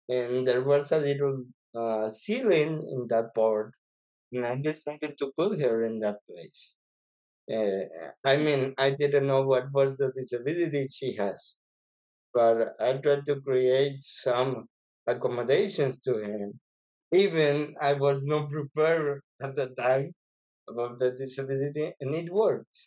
and 0.09 0.47
there 0.47 0.63
was 0.63 0.91
a 0.91 0.99
little 0.99 1.45
uh, 1.75 2.09
ceiling 2.09 2.73
in 2.93 3.07
that 3.09 3.33
part 3.35 3.73
and 4.33 4.45
i 4.45 4.55
decided 4.55 5.17
to 5.17 5.31
put 5.37 5.59
her 5.59 5.85
in 5.85 5.99
that 5.99 6.17
place. 6.27 6.75
Uh, 7.51 7.85
I 8.25 8.37
mean, 8.37 8.73
I 8.77 8.91
didn't 8.91 9.27
know 9.27 9.41
what 9.43 9.71
was 9.73 9.97
the 9.97 10.11
disability 10.15 10.87
she 10.87 11.15
has, 11.15 11.55
but 12.33 12.75
I 12.79 12.93
tried 12.97 13.25
to 13.27 13.41
create 13.41 13.97
some 14.03 14.67
accommodations 15.09 15.99
to 16.01 16.13
him. 16.19 16.59
Even 17.13 17.75
I 17.81 17.93
was 17.93 18.25
not 18.25 18.51
prepared 18.51 19.21
at 19.41 19.55
the 19.55 19.69
time 19.69 20.13
about 20.69 20.99
the 20.99 21.11
disability, 21.11 21.93
and 22.01 22.15
it 22.15 22.31
worked. 22.31 22.77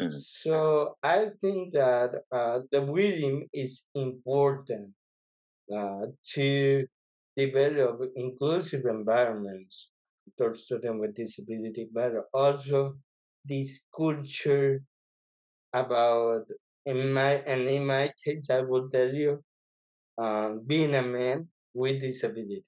Mhm. 0.00 0.12
So 0.12 0.96
I 1.02 1.30
think 1.42 1.74
that 1.74 2.10
uh, 2.32 2.60
the 2.72 2.82
willing 2.82 3.48
is 3.52 3.84
important 3.94 4.94
uh, 5.74 6.06
to 6.34 6.86
develop 7.36 8.00
inclusive 8.16 8.84
environments 8.86 9.90
for 10.36 10.54
students 10.54 11.00
with 11.00 11.14
disability, 11.16 11.88
but 11.92 12.12
also 12.34 12.98
this 13.44 13.80
culture 13.96 14.82
about 15.72 16.46
in 16.86 17.12
my 17.12 17.34
and 17.52 17.62
in 17.68 17.86
my 17.86 18.12
case 18.24 18.50
I 18.50 18.60
will 18.62 18.88
tell 18.90 19.12
you 19.14 19.42
um, 20.18 20.60
being 20.66 20.94
a 20.94 21.02
man 21.02 21.48
with 21.76 22.00
disabilities. 22.00 22.64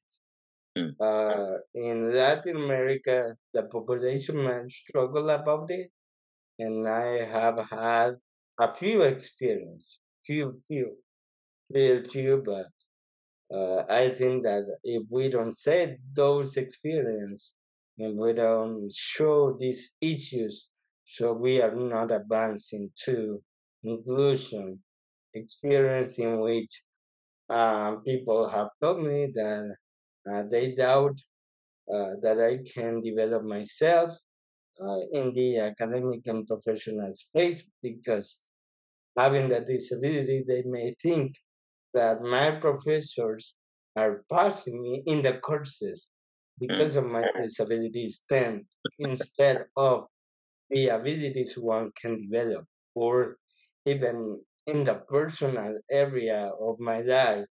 Mm. 0.76 0.94
Uh, 1.00 1.58
in 1.74 2.14
Latin 2.14 2.56
America, 2.56 3.34
the 3.54 3.62
population 3.64 4.36
might 4.36 4.70
struggle 4.70 5.30
about 5.30 5.70
it, 5.70 5.90
and 6.58 6.86
I 6.86 7.24
have 7.24 7.58
had 7.70 8.16
a 8.60 8.74
few 8.74 9.02
experience, 9.02 9.98
few, 10.24 10.60
few, 10.68 10.96
real 11.70 12.04
few, 12.04 12.42
but 12.44 12.66
uh, 13.56 13.84
I 13.88 14.10
think 14.10 14.44
that 14.44 14.64
if 14.84 15.04
we 15.10 15.30
don't 15.30 15.56
say 15.56 15.98
those 16.12 16.56
experience 16.56 17.54
and 17.98 18.18
we 18.18 18.34
don't 18.34 18.92
show 18.92 19.56
these 19.58 19.94
issues, 20.00 20.68
so 21.06 21.32
we 21.32 21.62
are 21.62 21.74
not 21.74 22.10
advancing 22.10 22.90
to 23.04 23.42
inclusion 23.82 24.78
experience 25.34 26.18
in 26.18 26.40
which 26.40 26.82
uh, 27.50 27.96
people 28.04 28.48
have 28.48 28.68
told 28.82 29.02
me 29.02 29.32
that 29.34 29.74
uh, 30.30 30.42
they 30.50 30.74
doubt 30.74 31.18
uh, 31.92 32.12
that 32.22 32.38
I 32.40 32.58
can 32.74 33.00
develop 33.00 33.44
myself 33.44 34.10
uh, 34.80 35.00
in 35.12 35.32
the 35.34 35.58
academic 35.58 36.20
and 36.26 36.46
professional 36.46 37.12
space 37.12 37.62
because 37.82 38.40
having 39.16 39.48
that 39.50 39.66
disability, 39.66 40.44
they 40.46 40.62
may 40.62 40.94
think 41.02 41.34
that 41.94 42.22
my 42.22 42.50
professors 42.52 43.54
are 43.96 44.24
passing 44.30 44.80
me 44.80 45.02
in 45.06 45.22
the 45.22 45.38
courses 45.38 46.08
because 46.60 46.96
of 46.96 47.04
my 47.06 47.24
disability 47.40 48.04
instead, 48.04 48.62
instead 48.98 49.64
of 49.76 50.04
the 50.70 50.88
abilities 50.88 51.54
one 51.56 51.90
can 52.00 52.28
develop 52.28 52.64
or 52.94 53.36
even 53.86 54.38
in 54.68 54.84
the 54.84 54.94
personal 55.08 55.74
area 55.90 56.52
of 56.60 56.78
my 56.78 57.00
life 57.00 57.46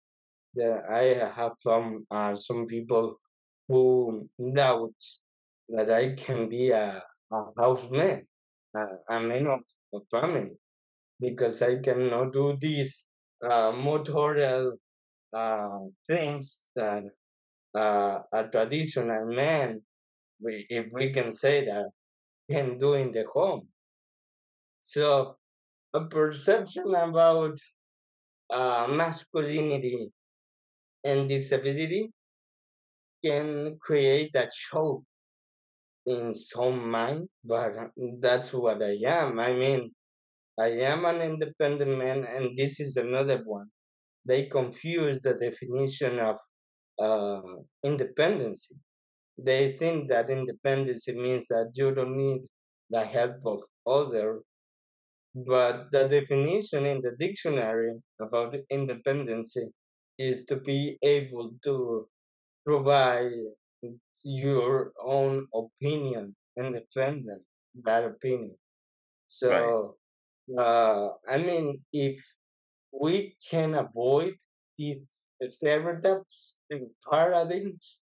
that 0.55 0.85
I 0.91 1.05
have 1.37 1.53
some 1.63 2.07
uh, 2.11 2.35
some 2.35 2.67
people 2.67 3.17
who 3.69 4.29
doubt 4.55 4.95
that 5.69 5.91
I 5.91 6.15
can 6.15 6.49
be 6.49 6.71
a, 6.71 7.03
a 7.33 7.41
houseman, 7.59 8.27
a, 8.75 8.85
a 9.17 9.21
man 9.21 9.47
of, 9.47 9.61
of 9.93 10.03
family, 10.11 10.57
because 11.21 11.63
I 11.63 11.77
cannot 11.77 12.33
do 12.33 12.57
these 12.61 13.05
uh, 13.45 13.73
motorial 13.73 14.73
uh, 15.37 15.79
things 16.07 16.61
that 16.77 17.05
uh, 17.75 18.21
a 18.33 18.45
traditional 18.51 19.27
man, 19.27 19.83
if 20.41 20.87
we 20.93 21.13
can 21.13 21.33
say 21.33 21.67
that, 21.67 21.87
can 22.51 22.79
do 22.79 22.95
in 22.95 23.13
the 23.13 23.25
home. 23.33 23.69
So 24.81 25.37
a 25.95 26.01
perception 26.05 26.95
about 26.95 27.59
uh, 28.51 28.87
masculinity 28.89 30.11
and 31.05 31.29
disability 31.29 32.11
can 33.25 33.79
create 33.81 34.35
a 34.37 34.49
shock 34.53 35.03
in 36.07 36.35
some 36.35 36.91
mind, 36.91 37.29
but 37.45 37.73
that's 38.21 38.53
what 38.53 38.83
I 38.83 38.97
am. 39.07 39.39
I 39.39 39.53
mean, 39.53 39.93
I 40.59 40.69
am 40.93 41.05
an 41.05 41.21
independent 41.23 41.97
man, 41.99 42.25
and 42.25 42.57
this 42.57 42.81
is 42.81 42.97
another 42.97 43.43
one. 43.45 43.69
They 44.27 44.47
confuse 44.47 45.21
the 45.21 45.35
definition 45.35 46.19
of 46.21 46.37
uh, 47.01 47.43
independence. 47.85 48.71
They 49.39 49.77
think 49.79 50.09
that 50.11 50.31
independence 50.31 51.09
means 51.09 51.47
that 51.49 51.73
you 51.75 51.95
don't 51.95 52.17
need 52.17 52.43
the 52.91 53.05
help 53.05 53.37
of 53.47 53.61
other, 53.87 54.43
but 55.35 55.91
the 55.93 56.09
definition 56.09 56.87
in 56.87 57.03
the 57.03 57.13
dictionary 57.19 58.01
about 58.21 58.57
independence 58.71 59.57
is 60.19 60.45
to 60.47 60.57
be 60.57 60.99
able 61.03 61.53
to 61.65 62.09
provide 62.67 63.33
your 64.25 64.93
own 65.03 65.47
opinion 65.55 66.35
and 66.57 66.75
defend 66.75 67.29
them, 67.29 67.45
that 67.85 68.05
opinion. 68.05 68.57
Right. 69.43 69.77
So, 69.83 69.97
uh, 70.59 71.11
I 71.29 71.39
mean, 71.39 71.85
if 71.93 72.21
we 72.93 73.37
can 73.51 73.75
avoid 73.75 74.35
these 74.79 75.23
stereotypes 75.49 76.55
and 76.71 76.89
paradigms, 77.11 77.99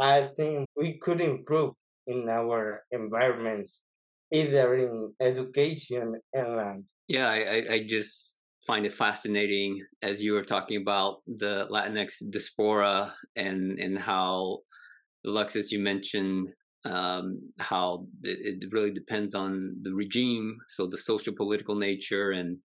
I 0.00 0.28
think 0.36 0.68
we 0.76 0.98
could 0.98 1.20
improve 1.20 1.74
in 2.06 2.28
our 2.28 2.84
environments, 2.92 3.82
either 4.32 4.74
in 4.74 5.12
education 5.20 6.14
and 6.32 6.56
land. 6.56 6.84
Yeah, 7.08 7.28
I, 7.28 7.64
I, 7.70 7.84
just 7.88 8.40
find 8.66 8.84
it 8.84 8.92
fascinating 8.92 9.80
as 10.02 10.22
you 10.22 10.34
were 10.34 10.44
talking 10.44 10.76
about 10.82 11.22
the 11.26 11.66
Latinx 11.70 12.22
diaspora 12.30 13.14
and 13.34 13.78
and 13.78 13.98
how 13.98 14.58
Alexis, 15.26 15.72
you 15.72 15.78
mentioned 15.78 16.48
um, 16.84 17.40
how 17.58 18.06
it, 18.22 18.62
it, 18.62 18.72
really 18.72 18.92
depends 18.92 19.34
on 19.34 19.76
the 19.82 19.94
regime, 19.94 20.58
so 20.68 20.86
the 20.86 20.98
social 20.98 21.34
political 21.34 21.74
nature, 21.74 22.30
and 22.30 22.58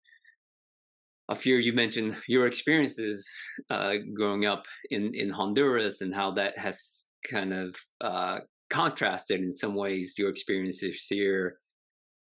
a 1.30 1.36
few 1.36 1.55
you 1.55 1.74
mentioned 1.74 2.16
your 2.28 2.47
experiences 2.47 3.30
uh, 3.70 3.95
growing 4.16 4.45
up 4.45 4.64
in 4.91 5.14
in 5.16 5.30
Honduras 5.30 6.01
and 6.01 6.14
how 6.14 6.32
that 6.32 6.57
has 6.57 7.07
kind 7.30 7.53
of 7.53 7.76
uh, 8.01 8.39
contrasted 8.74 9.39
in 9.41 9.55
some 9.55 9.76
ways 9.76 10.15
your 10.17 10.30
experiences 10.30 11.05
here 11.07 11.59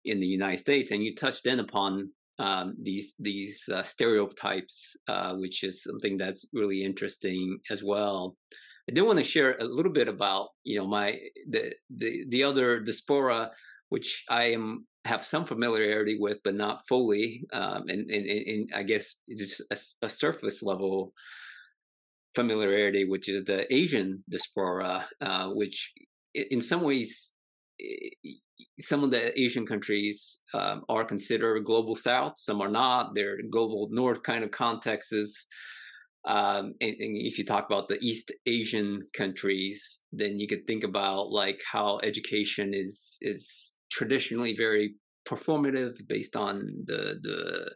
in 0.04 0.20
the 0.20 0.26
United 0.26 0.58
States, 0.58 0.90
and 0.90 1.02
you 1.02 1.14
touched 1.14 1.46
in 1.46 1.58
upon 1.60 2.10
um, 2.38 2.74
these 2.80 3.14
these 3.18 3.68
uh, 3.72 3.82
stereotypes, 3.82 4.96
uh, 5.08 5.32
which 5.34 5.64
is 5.64 5.82
something 5.82 6.16
that's 6.16 6.44
really 6.52 6.82
interesting 6.82 7.58
as 7.70 7.82
well. 7.82 8.36
I 8.88 8.92
did 8.92 9.02
want 9.02 9.18
to 9.18 9.24
share 9.24 9.56
a 9.58 9.64
little 9.64 9.92
bit 9.92 10.08
about 10.08 10.48
you 10.64 10.78
know 10.78 10.86
my 10.86 11.18
the 11.48 11.74
the 11.88 12.24
the 12.28 12.44
other 12.44 12.80
diaspora, 12.80 13.50
which 13.88 14.24
I 14.28 14.44
am 14.56 14.86
have 15.04 15.24
some 15.24 15.44
familiarity 15.44 16.16
with, 16.18 16.38
but 16.44 16.54
not 16.54 16.86
fully, 16.86 17.44
um, 17.52 17.82
and, 17.88 18.08
and, 18.08 18.24
and 18.26 18.70
I 18.74 18.82
guess 18.84 19.16
just 19.36 19.60
a, 19.70 20.06
a, 20.06 20.08
surface 20.08 20.62
level 20.62 21.12
familiarity, 22.36 23.04
which 23.04 23.28
is 23.28 23.42
the 23.44 23.60
Asian 23.74 24.22
diaspora, 24.30 25.04
uh, 25.20 25.48
which 25.48 25.92
in 26.34 26.60
some 26.60 26.82
ways 26.82 27.32
some 28.80 29.04
of 29.04 29.10
the 29.10 29.38
Asian 29.40 29.66
countries 29.66 30.40
um, 30.54 30.84
are 30.88 31.04
considered 31.04 31.64
global 31.64 31.96
South. 31.96 32.34
Some 32.36 32.60
are 32.60 32.70
not. 32.70 33.14
They're 33.14 33.38
global 33.50 33.88
North 33.90 34.22
kind 34.22 34.44
of 34.44 34.50
contexts. 34.50 35.46
Um, 36.24 36.74
and, 36.80 36.94
and, 37.00 37.16
if 37.16 37.36
you 37.36 37.44
talk 37.44 37.66
about 37.66 37.88
the 37.88 37.98
East 38.00 38.30
Asian 38.46 39.02
countries, 39.12 40.02
then 40.12 40.38
you 40.38 40.46
could 40.46 40.66
think 40.68 40.84
about 40.84 41.32
like 41.32 41.60
how 41.70 41.98
education 42.04 42.72
is 42.74 43.18
is 43.22 43.76
traditionally 43.90 44.54
very 44.54 44.94
performative, 45.28 45.94
based 46.08 46.36
on 46.36 46.68
the 46.86 47.18
the 47.22 47.72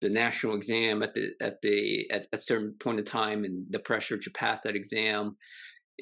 the 0.00 0.08
national 0.08 0.54
exam 0.54 1.02
at 1.02 1.12
the 1.12 1.32
at 1.42 1.60
the 1.62 2.10
at 2.10 2.26
a 2.32 2.38
certain 2.38 2.74
point 2.80 2.98
in 2.98 3.04
time 3.04 3.44
and 3.44 3.66
the 3.68 3.78
pressure 3.78 4.16
to 4.16 4.30
pass 4.30 4.60
that 4.60 4.74
exam 4.74 5.36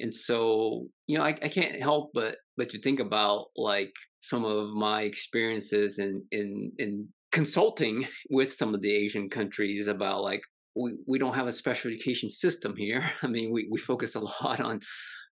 and 0.01 0.13
so 0.13 0.87
you 1.07 1.17
know 1.17 1.23
I, 1.23 1.29
I 1.29 1.47
can't 1.47 1.81
help 1.81 2.11
but 2.13 2.37
but 2.57 2.69
to 2.69 2.81
think 2.81 2.99
about 2.99 3.47
like 3.55 3.93
some 4.21 4.45
of 4.45 4.69
my 4.71 5.03
experiences 5.03 5.99
in 5.99 6.23
in 6.31 6.71
in 6.77 7.07
consulting 7.31 8.07
with 8.29 8.51
some 8.51 8.73
of 8.73 8.81
the 8.81 8.93
asian 8.93 9.29
countries 9.29 9.87
about 9.87 10.23
like 10.23 10.41
we, 10.75 10.97
we 11.05 11.19
don't 11.19 11.35
have 11.35 11.47
a 11.47 11.51
special 11.51 11.91
education 11.91 12.29
system 12.29 12.75
here 12.75 13.09
i 13.21 13.27
mean 13.27 13.51
we, 13.51 13.67
we 13.71 13.77
focus 13.77 14.15
a 14.15 14.19
lot 14.43 14.59
on 14.59 14.79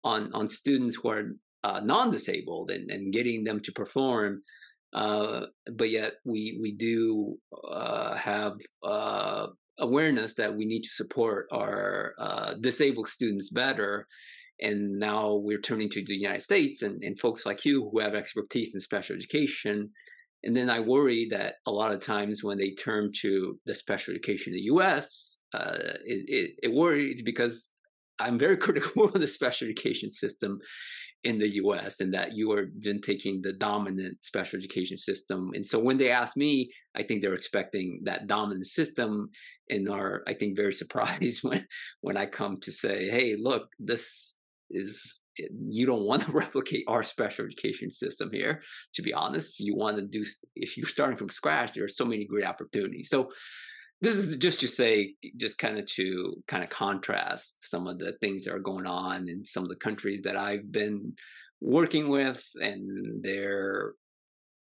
on 0.04 0.30
on 0.32 0.48
students 0.48 0.96
who 0.96 1.08
are 1.10 1.24
uh, 1.64 1.78
non-disabled 1.78 2.72
and, 2.72 2.90
and 2.90 3.12
getting 3.12 3.44
them 3.44 3.60
to 3.60 3.70
perform 3.70 4.42
uh, 4.94 5.46
but 5.76 5.90
yet 5.90 6.14
we 6.24 6.58
we 6.60 6.72
do 6.72 7.36
uh, 7.70 8.14
have 8.14 8.54
uh, 8.82 9.46
awareness 9.78 10.34
that 10.34 10.54
we 10.54 10.64
need 10.64 10.82
to 10.82 10.90
support 10.90 11.46
our 11.52 12.14
uh, 12.18 12.54
disabled 12.60 13.08
students 13.08 13.50
better. 13.50 14.06
And 14.60 14.98
now 14.98 15.34
we're 15.34 15.60
turning 15.60 15.88
to 15.90 16.04
the 16.04 16.14
United 16.14 16.42
States 16.42 16.82
and, 16.82 17.02
and 17.02 17.18
folks 17.18 17.44
like 17.44 17.64
you 17.64 17.88
who 17.90 18.00
have 18.00 18.14
expertise 18.14 18.74
in 18.74 18.80
special 18.80 19.16
education. 19.16 19.90
And 20.44 20.56
then 20.56 20.70
I 20.70 20.80
worry 20.80 21.28
that 21.30 21.54
a 21.66 21.70
lot 21.70 21.92
of 21.92 22.00
times 22.00 22.42
when 22.42 22.58
they 22.58 22.70
turn 22.70 23.12
to 23.22 23.58
the 23.66 23.74
special 23.74 24.12
education 24.12 24.52
in 24.52 24.58
the 24.58 24.64
U.S., 24.64 25.38
uh, 25.54 25.78
it, 26.04 26.24
it, 26.28 26.50
it 26.62 26.72
worries 26.72 27.22
because 27.22 27.70
I'm 28.18 28.38
very 28.38 28.56
critical 28.64 29.04
of 29.04 29.14
the 29.14 29.26
special 29.26 29.66
education 29.66 30.10
system 30.10 30.60
in 31.24 31.38
the 31.38 31.54
US 31.54 32.00
and 32.00 32.12
that 32.14 32.32
you 32.32 32.50
are 32.52 32.70
then 32.80 33.00
taking 33.00 33.42
the 33.42 33.52
dominant 33.52 34.24
special 34.24 34.58
education 34.58 34.98
system. 34.98 35.52
And 35.54 35.64
so 35.64 35.78
when 35.78 35.98
they 35.98 36.10
ask 36.10 36.36
me, 36.36 36.70
I 36.96 37.04
think 37.04 37.22
they're 37.22 37.34
expecting 37.34 38.00
that 38.04 38.26
dominant 38.26 38.66
system 38.66 39.30
and 39.70 39.88
are, 39.88 40.22
I 40.26 40.34
think, 40.34 40.56
very 40.56 40.72
surprised 40.82 41.42
when 41.42 41.66
when 42.00 42.16
I 42.16 42.26
come 42.26 42.58
to 42.62 42.72
say, 42.72 43.08
hey, 43.08 43.36
look, 43.38 43.68
this 43.78 44.34
is 44.72 45.20
eh, 45.38 45.46
you 45.68 45.86
don't 45.86 46.06
want 46.06 46.22
to 46.22 46.32
replicate 46.44 46.84
our 46.88 47.02
special 47.02 47.44
education 47.44 47.90
system 47.90 48.30
here 48.32 48.62
to 48.94 49.02
be 49.02 49.12
honest. 49.12 49.60
You 49.60 49.76
want 49.76 49.96
to 49.96 50.02
do 50.02 50.24
if 50.56 50.76
you're 50.76 50.86
starting 50.86 51.16
from 51.16 51.30
scratch 51.30 51.74
there 51.74 51.84
are 51.84 51.88
so 51.88 52.04
many 52.04 52.24
great 52.24 52.46
opportunities. 52.46 53.08
So 53.08 53.30
this 54.00 54.16
is 54.16 54.34
just 54.36 54.58
to 54.60 54.68
say 54.68 55.14
just 55.36 55.58
kind 55.58 55.78
of 55.78 55.86
to 55.86 56.42
kind 56.48 56.64
of 56.64 56.70
contrast 56.70 57.64
some 57.68 57.86
of 57.86 57.98
the 57.98 58.12
things 58.20 58.44
that 58.44 58.54
are 58.54 58.58
going 58.58 58.86
on 58.86 59.28
in 59.28 59.44
some 59.44 59.62
of 59.62 59.68
the 59.68 59.76
countries 59.76 60.22
that 60.22 60.36
i've 60.36 60.72
been 60.72 61.14
working 61.60 62.08
with 62.08 62.44
and 62.60 63.22
their 63.22 63.94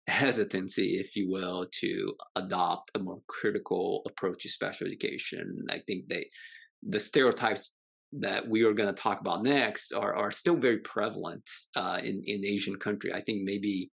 hesitancy 0.08 1.00
if 1.00 1.16
you 1.16 1.30
will 1.30 1.66
to 1.72 2.14
adopt 2.36 2.92
a 2.96 3.00
more 3.00 3.22
critical 3.28 4.02
approach 4.08 4.44
to 4.44 4.50
special 4.50 4.88
education. 4.88 5.66
I 5.70 5.80
think 5.88 6.08
they 6.08 6.28
the 6.84 7.00
stereotypes 7.00 7.72
that 8.14 8.48
we 8.48 8.64
are 8.64 8.74
going 8.74 8.94
to 8.94 9.02
talk 9.02 9.22
about 9.22 9.44
next 9.44 9.92
are, 9.94 10.16
are 10.16 10.32
still 10.32 10.56
very 10.56 10.80
prevalent 10.80 11.44
uh, 11.76 12.00
in 12.04 12.22
in 12.26 12.46
asian 12.46 12.78
country 12.78 13.14
i 13.14 13.22
think 13.22 13.42
maybe 13.44 13.90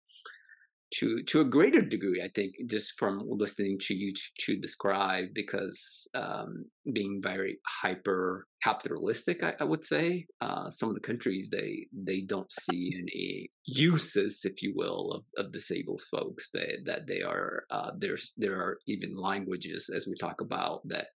to 0.93 1.21
to 1.23 1.41
a 1.41 1.45
greater 1.45 1.81
degree 1.81 2.21
i 2.23 2.29
think 2.33 2.53
just 2.67 2.97
from 2.97 3.21
listening 3.27 3.77
to 3.79 3.93
you 3.93 4.13
to, 4.39 4.57
describe 4.57 5.25
because 5.33 6.07
um, 6.15 6.65
being 6.93 7.21
very 7.21 7.59
hyper 7.67 8.47
capitalistic 8.63 9.43
I, 9.43 9.53
I, 9.59 9.65
would 9.65 9.83
say 9.83 10.25
uh, 10.41 10.69
some 10.71 10.89
of 10.89 10.95
the 10.95 11.01
countries 11.01 11.49
they 11.49 11.87
they 11.93 12.21
don't 12.21 12.51
see 12.51 12.95
any 12.97 13.51
uses 13.65 14.41
if 14.45 14.63
you 14.63 14.73
will 14.75 15.11
of, 15.11 15.45
of 15.45 15.51
disabled 15.51 16.01
folks 16.09 16.49
that 16.53 16.85
that 16.85 17.07
they 17.07 17.21
are 17.21 17.65
uh, 17.69 17.91
there's 17.97 18.33
there 18.37 18.55
are 18.55 18.79
even 18.87 19.15
languages 19.15 19.89
as 19.93 20.07
we 20.07 20.15
talk 20.15 20.41
about 20.41 20.87
that 20.87 21.07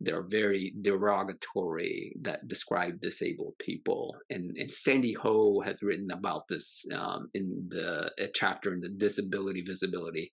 they're 0.00 0.22
very 0.22 0.74
derogatory 0.80 2.14
that 2.22 2.48
describe 2.48 3.00
disabled 3.00 3.54
people. 3.58 4.16
And, 4.30 4.56
and 4.56 4.72
Sandy 4.72 5.12
Ho 5.12 5.60
has 5.60 5.82
written 5.82 6.10
about 6.10 6.48
this 6.48 6.84
um, 6.94 7.28
in 7.34 7.66
the 7.68 8.10
a 8.18 8.28
chapter 8.34 8.72
in 8.72 8.80
the 8.80 8.88
Disability 8.88 9.62
Visibility 9.62 10.32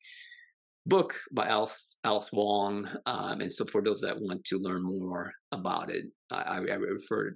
book 0.85 1.15
by 1.33 1.47
Alice, 1.47 1.97
Alice 2.05 2.31
Wong. 2.31 2.87
Um, 3.05 3.41
and 3.41 3.51
so 3.51 3.65
for 3.65 3.81
those 3.81 4.01
that 4.01 4.19
want 4.19 4.45
to 4.45 4.57
learn 4.57 4.83
more 4.83 5.33
about 5.51 5.91
it, 5.91 6.05
I, 6.31 6.59
I 6.59 6.75
refer 6.75 7.35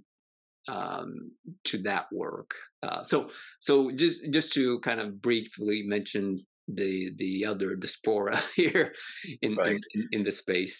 um, 0.70 1.32
to 1.66 1.80
that 1.80 2.06
work. 2.14 2.56
Uh, 2.82 3.04
so 3.04 3.30
so 3.60 3.92
just 3.92 4.22
just 4.32 4.54
to 4.54 4.80
kind 4.80 5.02
of 5.02 5.22
briefly 5.22 5.84
mention 5.86 6.40
the 6.68 7.12
the 7.18 7.46
other 7.46 7.76
diaspora 7.76 8.42
here 8.56 8.94
in, 9.42 9.56
right. 9.56 9.80
in, 9.94 10.08
in 10.12 10.24
the 10.24 10.32
space 10.32 10.80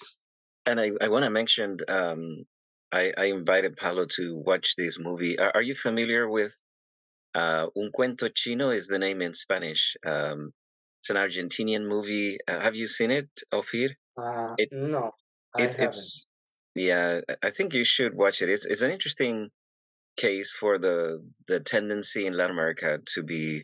and 0.66 0.80
I, 0.80 0.92
I 1.02 1.10
want 1.10 1.26
to 1.26 1.30
mention 1.30 1.78
um, 1.88 2.46
I, 2.92 3.14
I 3.18 3.26
invited 3.26 3.78
Paulo 3.78 4.06
to 4.18 4.36
watch 4.36 4.76
this 4.76 5.00
movie. 5.00 5.40
Are, 5.40 5.52
are 5.56 5.62
you 5.62 5.76
familiar 5.76 6.30
with 6.30 6.54
uh, 7.34 7.68
Un 7.76 7.92
Cuento 7.92 8.30
Chino? 8.34 8.70
Is 8.70 8.88
the 8.88 9.00
name 9.00 9.22
in 9.22 9.34
Spanish? 9.34 9.96
Um, 10.06 10.52
it's 11.00 11.10
an 11.10 11.16
Argentinian 11.16 11.88
movie. 11.88 12.38
Uh, 12.48 12.60
have 12.60 12.76
you 12.76 12.88
seen 12.88 13.12
it, 13.12 13.30
Offir? 13.52 13.92
Uh, 14.18 14.54
it, 14.58 14.70
no, 14.72 15.12
I 15.56 15.64
it, 15.64 15.76
it's 15.80 16.26
yeah. 16.76 17.22
I 17.42 17.50
think 17.50 17.74
you 17.74 17.84
should 17.84 18.14
watch 18.14 18.42
it. 18.42 18.50
It's 18.50 18.66
it's 18.66 18.82
an 18.84 18.92
interesting 18.92 19.50
case 20.18 20.52
for 20.52 20.78
the 20.78 21.24
the 21.48 21.60
tendency 21.60 22.28
in 22.28 22.38
Latin 22.38 22.56
America 22.56 23.00
to 23.16 23.24
be 23.24 23.64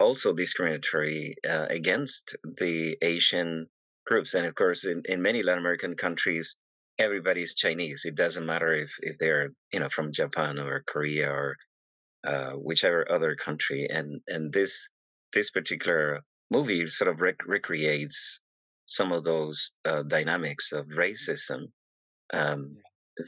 also 0.00 0.32
discriminatory 0.32 1.34
uh, 1.48 1.66
against 1.68 2.36
the 2.44 2.96
Asian 3.02 3.66
groups. 4.08 4.34
And 4.34 4.46
of 4.46 4.54
course, 4.54 4.84
in, 4.86 5.02
in 5.04 5.22
many 5.22 5.42
Latin 5.42 5.62
American 5.62 5.94
countries, 5.94 6.56
everybody's 6.98 7.54
Chinese. 7.54 8.00
It 8.04 8.16
doesn't 8.16 8.46
matter 8.52 8.72
if, 8.72 8.92
if 9.00 9.18
they're, 9.18 9.50
you 9.72 9.80
know, 9.80 9.90
from 9.90 10.12
Japan 10.12 10.58
or 10.58 10.82
Korea 10.92 11.30
or 11.30 11.56
uh, 12.24 12.52
whichever 12.52 13.00
other 13.10 13.36
country. 13.36 13.86
And, 13.96 14.20
and 14.26 14.52
this, 14.52 14.88
this 15.32 15.50
particular 15.50 16.20
movie 16.50 16.86
sort 16.86 17.10
of 17.12 17.20
rec- 17.20 17.46
recreates 17.46 18.40
some 18.86 19.12
of 19.12 19.22
those 19.22 19.72
uh, 19.84 20.02
dynamics 20.02 20.72
of 20.72 20.86
racism 20.86 21.66
um, 22.32 22.76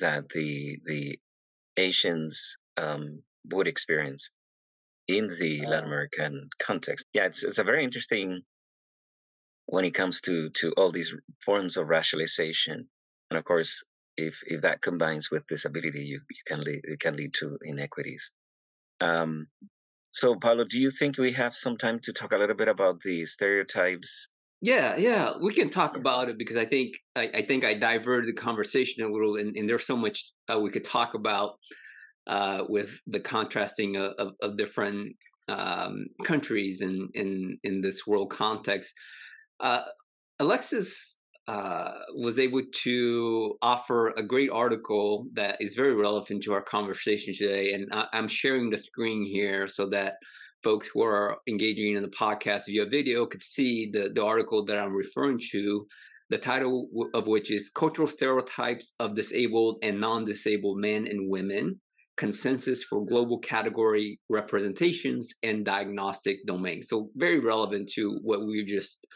that 0.00 0.28
the, 0.30 0.78
the 0.84 1.18
Asians 1.76 2.56
um, 2.76 3.22
would 3.52 3.68
experience 3.68 4.30
in 5.06 5.28
the 5.38 5.66
Latin 5.66 5.86
American 5.86 6.48
context. 6.58 7.04
Yeah, 7.12 7.26
it's, 7.26 7.44
it's 7.44 7.58
a 7.58 7.64
very 7.64 7.84
interesting 7.84 8.40
when 9.70 9.84
it 9.84 9.94
comes 9.94 10.20
to 10.20 10.50
to 10.50 10.72
all 10.76 10.90
these 10.90 11.14
forms 11.44 11.76
of 11.76 11.86
racialization 11.86 12.78
and 13.30 13.38
of 13.38 13.44
course 13.44 13.84
if 14.16 14.42
if 14.46 14.62
that 14.62 14.82
combines 14.82 15.30
with 15.30 15.46
disability 15.46 16.04
you, 16.04 16.20
you 16.28 16.42
can 16.46 16.60
lead 16.60 16.80
it 16.82 17.00
can 17.00 17.16
lead 17.16 17.32
to 17.34 17.56
inequities. 17.62 18.32
Um, 19.00 19.46
so 20.10 20.34
paulo 20.34 20.64
do 20.64 20.78
you 20.78 20.90
think 20.90 21.16
we 21.16 21.32
have 21.32 21.54
some 21.54 21.76
time 21.76 22.00
to 22.00 22.12
talk 22.12 22.32
a 22.32 22.38
little 22.38 22.56
bit 22.56 22.68
about 22.68 23.00
the 23.00 23.24
stereotypes? 23.24 24.28
Yeah 24.60 24.96
yeah 24.96 25.32
we 25.40 25.54
can 25.54 25.70
talk 25.70 25.96
about 25.96 26.28
it 26.28 26.36
because 26.36 26.58
i 26.58 26.66
think 26.66 26.96
i, 27.16 27.30
I 27.32 27.42
think 27.42 27.64
i 27.64 27.72
diverted 27.72 28.28
the 28.28 28.40
conversation 28.48 29.04
a 29.04 29.08
little 29.08 29.36
and, 29.36 29.56
and 29.56 29.68
there's 29.68 29.86
so 29.86 29.96
much 29.96 30.32
uh, 30.52 30.58
we 30.58 30.70
could 30.70 30.84
talk 30.84 31.14
about 31.14 31.50
uh, 32.26 32.64
with 32.68 33.00
the 33.06 33.20
contrasting 33.20 33.96
of, 33.96 34.12
of, 34.18 34.28
of 34.42 34.56
different 34.58 35.16
um, 35.48 36.06
countries 36.24 36.80
in, 36.82 37.08
in 37.14 37.58
in 37.62 37.80
this 37.80 38.06
world 38.06 38.30
context 38.30 38.92
uh, 39.60 39.82
Alexis 40.38 41.18
uh, 41.48 41.92
was 42.14 42.38
able 42.38 42.62
to 42.72 43.56
offer 43.60 44.08
a 44.16 44.22
great 44.22 44.50
article 44.50 45.26
that 45.32 45.60
is 45.60 45.74
very 45.74 45.94
relevant 45.94 46.42
to 46.44 46.52
our 46.52 46.62
conversation 46.62 47.34
today. 47.34 47.72
And 47.72 47.88
I, 47.92 48.06
am 48.12 48.28
sharing 48.28 48.70
the 48.70 48.78
screen 48.78 49.24
here 49.24 49.66
so 49.66 49.86
that 49.88 50.14
folks 50.62 50.86
who 50.86 51.02
are 51.02 51.38
engaging 51.48 51.96
in 51.96 52.02
the 52.02 52.08
podcast 52.08 52.66
via 52.66 52.86
video 52.86 53.26
could 53.26 53.42
see 53.42 53.90
the, 53.92 54.10
the 54.14 54.24
article 54.24 54.64
that 54.66 54.78
I'm 54.78 54.94
referring 54.94 55.40
to, 55.50 55.86
the 56.28 56.38
title 56.38 56.88
of 57.14 57.26
which 57.26 57.50
is 57.50 57.70
Cultural 57.70 58.06
Stereotypes 58.06 58.94
of 59.00 59.16
Disabled 59.16 59.78
and 59.82 60.00
Non 60.00 60.24
Disabled 60.24 60.78
Men 60.78 61.06
and 61.08 61.28
Women 61.28 61.80
Consensus 62.16 62.84
for 62.84 63.04
Global 63.04 63.38
Category 63.38 64.20
Representations 64.28 65.34
and 65.42 65.64
Diagnostic 65.64 66.46
Domains. 66.46 66.88
So, 66.88 67.10
very 67.16 67.40
relevant 67.40 67.90
to 67.94 68.18
what 68.22 68.46
we 68.46 68.64
just 68.64 69.06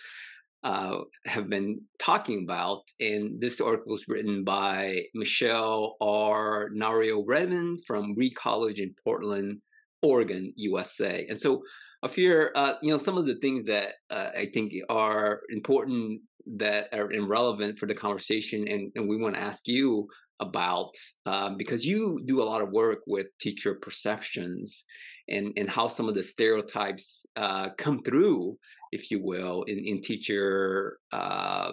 uh, 0.64 1.00
have 1.26 1.48
been 1.48 1.80
talking 1.98 2.42
about. 2.44 2.82
And 2.98 3.40
this 3.40 3.60
article 3.60 3.94
is 3.94 4.06
written 4.08 4.44
by 4.44 5.04
Michelle 5.14 5.96
R. 6.00 6.70
Nario 6.74 7.22
Redmond 7.26 7.84
from 7.86 8.14
Reed 8.16 8.34
College 8.34 8.80
in 8.80 8.94
Portland, 9.04 9.60
Oregon, 10.02 10.52
USA. 10.56 11.26
And 11.28 11.40
so 11.40 11.62
Offir, 12.04 12.50
uh, 12.54 12.74
you 12.82 12.90
know, 12.90 12.98
some 12.98 13.16
of 13.16 13.26
the 13.26 13.36
things 13.36 13.64
that 13.66 13.94
uh, 14.10 14.28
I 14.36 14.50
think 14.52 14.72
are 14.90 15.40
important 15.50 16.20
that 16.58 16.88
are 16.92 17.08
relevant 17.26 17.78
for 17.78 17.86
the 17.86 17.94
conversation, 17.94 18.68
and, 18.68 18.92
and 18.94 19.08
we 19.08 19.16
want 19.16 19.36
to 19.36 19.40
ask 19.40 19.66
you 19.66 20.06
about 20.40 20.92
um, 21.24 21.56
because 21.56 21.86
you 21.86 22.20
do 22.26 22.42
a 22.42 22.44
lot 22.44 22.60
of 22.60 22.70
work 22.70 22.98
with 23.06 23.26
teacher 23.40 23.78
perceptions 23.80 24.84
and, 25.28 25.52
and 25.56 25.68
how 25.68 25.88
some 25.88 26.08
of 26.08 26.14
the 26.14 26.22
stereotypes 26.22 27.26
uh, 27.36 27.70
come 27.78 28.02
through, 28.02 28.58
if 28.92 29.10
you 29.10 29.22
will, 29.22 29.62
in, 29.64 29.78
in 29.78 30.00
teacher 30.00 30.98
uh, 31.12 31.72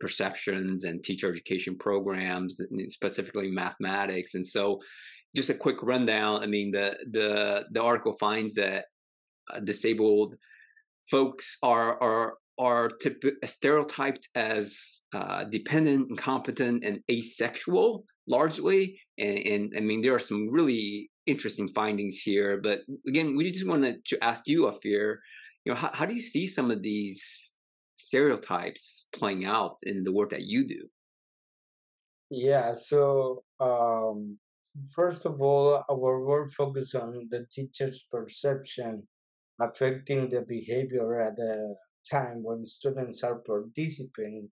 perceptions 0.00 0.84
and 0.84 1.02
teacher 1.02 1.30
education 1.30 1.76
programs, 1.78 2.60
specifically 2.88 3.50
mathematics. 3.50 4.34
And 4.34 4.46
so, 4.46 4.80
just 5.34 5.48
a 5.48 5.54
quick 5.54 5.82
rundown. 5.82 6.42
I 6.42 6.46
mean, 6.46 6.70
the 6.72 6.96
the 7.10 7.64
the 7.70 7.82
article 7.82 8.12
finds 8.12 8.54
that 8.54 8.84
uh, 9.52 9.60
disabled 9.60 10.34
folks 11.10 11.56
are 11.62 12.00
are 12.02 12.34
are 12.58 12.90
typ- 13.02 13.36
stereotyped 13.46 14.28
as 14.34 15.02
uh, 15.14 15.44
dependent, 15.44 16.10
incompetent, 16.10 16.84
and 16.84 17.00
asexual 17.10 18.04
largely. 18.26 19.00
And, 19.18 19.38
and, 19.38 19.72
I 19.76 19.80
mean, 19.80 20.02
there 20.02 20.14
are 20.14 20.20
some 20.20 20.50
really 20.50 21.10
interesting 21.26 21.68
findings 21.68 22.18
here. 22.18 22.60
But 22.60 22.80
again, 23.06 23.36
we 23.36 23.50
just 23.50 23.66
wanted 23.66 24.04
to 24.06 24.22
ask 24.22 24.46
you, 24.46 24.62
Offir, 24.62 25.16
you 25.64 25.72
know, 25.72 25.74
how, 25.74 25.90
how 25.92 26.06
do 26.06 26.14
you 26.14 26.22
see 26.22 26.46
some 26.46 26.70
of 26.70 26.82
these 26.82 27.58
stereotypes 27.96 29.06
playing 29.12 29.44
out 29.44 29.76
in 29.82 30.02
the 30.04 30.12
work 30.12 30.30
that 30.30 30.42
you 30.42 30.66
do? 30.66 30.88
Yeah, 32.30 32.74
so 32.74 33.44
um, 33.60 34.38
first 34.94 35.26
of 35.26 35.40
all, 35.40 35.84
our 35.90 36.24
work 36.24 36.52
focuses 36.52 36.94
on 36.94 37.28
the 37.30 37.46
teacher's 37.52 38.04
perception 38.10 39.06
affecting 39.60 40.30
the 40.30 40.40
behavior 40.40 41.20
at 41.20 41.36
the 41.36 41.76
time 42.10 42.42
when 42.42 42.66
students 42.66 43.22
are 43.22 43.36
participating 43.46 44.48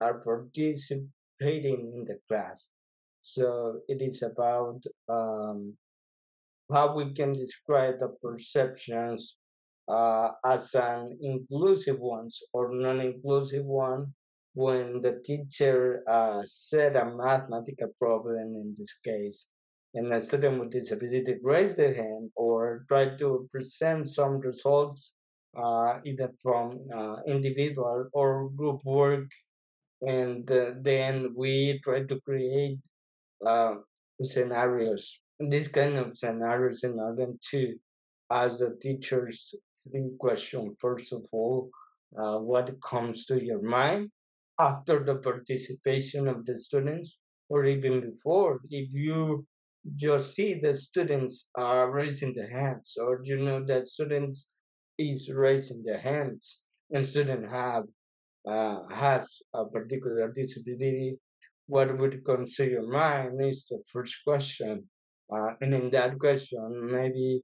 are 0.00 0.20
participating 0.20 1.10
in 1.40 2.04
the 2.06 2.18
class. 2.28 2.70
So 3.24 3.80
it 3.88 4.02
is 4.02 4.22
about 4.22 4.84
um, 5.08 5.72
how 6.70 6.94
we 6.94 7.14
can 7.14 7.32
describe 7.32 7.98
the 7.98 8.08
perceptions 8.22 9.36
uh, 9.88 10.32
as 10.44 10.74
an 10.74 11.16
inclusive 11.22 11.98
ones 11.98 12.42
or 12.52 12.74
non-inclusive 12.74 13.64
one 13.64 14.12
when 14.52 15.00
the 15.00 15.22
teacher 15.24 16.04
uh, 16.06 16.42
set 16.44 16.96
a 16.96 17.06
mathematical 17.16 17.88
problem 17.98 18.56
in 18.60 18.74
this 18.76 18.92
case 19.02 19.46
and 19.94 20.12
a 20.12 20.20
student 20.20 20.60
with 20.60 20.72
disability 20.72 21.36
raise 21.42 21.74
their 21.74 21.94
hand 21.94 22.30
or 22.36 22.84
try 22.88 23.16
to 23.16 23.48
present 23.50 24.06
some 24.06 24.38
results 24.40 25.14
uh, 25.56 25.98
either 26.04 26.30
from 26.42 26.78
uh, 26.94 27.16
individual 27.26 28.06
or 28.12 28.50
group 28.50 28.84
work 28.84 29.30
and 30.02 30.50
uh, 30.50 30.72
then 30.82 31.32
we 31.34 31.80
try 31.82 32.02
to 32.02 32.20
create 32.20 32.78
uh, 33.46 33.74
scenarios. 34.22 35.20
This 35.38 35.68
kind 35.68 35.96
of 35.96 36.16
scenarios 36.16 36.84
in 36.84 36.98
order 36.98 37.28
to 37.50 37.74
ask 38.30 38.58
the 38.58 38.76
teachers 38.80 39.54
three 39.82 40.10
questions. 40.18 40.76
First 40.80 41.12
of 41.12 41.24
all 41.32 41.70
uh, 42.16 42.38
what 42.38 42.80
comes 42.80 43.26
to 43.26 43.42
your 43.42 43.62
mind 43.62 44.10
after 44.58 45.02
the 45.02 45.16
participation 45.16 46.28
of 46.28 46.46
the 46.46 46.56
students 46.56 47.18
or 47.48 47.64
even 47.64 48.00
before? 48.00 48.60
If 48.70 48.92
you 48.92 49.46
just 49.96 50.34
see 50.34 50.54
the 50.54 50.74
students 50.74 51.48
are 51.56 51.90
raising 51.90 52.34
their 52.34 52.50
hands 52.50 52.96
or 52.98 53.20
you 53.22 53.44
know 53.44 53.64
that 53.66 53.88
students 53.88 54.46
is 54.98 55.28
raising 55.28 55.82
their 55.82 55.98
hands 55.98 56.60
and 56.92 57.06
student 57.06 57.50
have 57.50 57.84
uh, 58.48 58.86
has 58.88 59.28
a 59.54 59.64
particular 59.64 60.30
disability 60.32 61.18
what 61.66 61.96
would 61.98 62.24
to 62.24 62.64
your 62.64 62.86
mind 62.86 63.40
is 63.40 63.66
the 63.70 63.80
first 63.92 64.16
question 64.26 64.84
uh, 65.34 65.50
and 65.60 65.74
in 65.74 65.90
that 65.90 66.18
question 66.18 66.90
maybe 66.90 67.42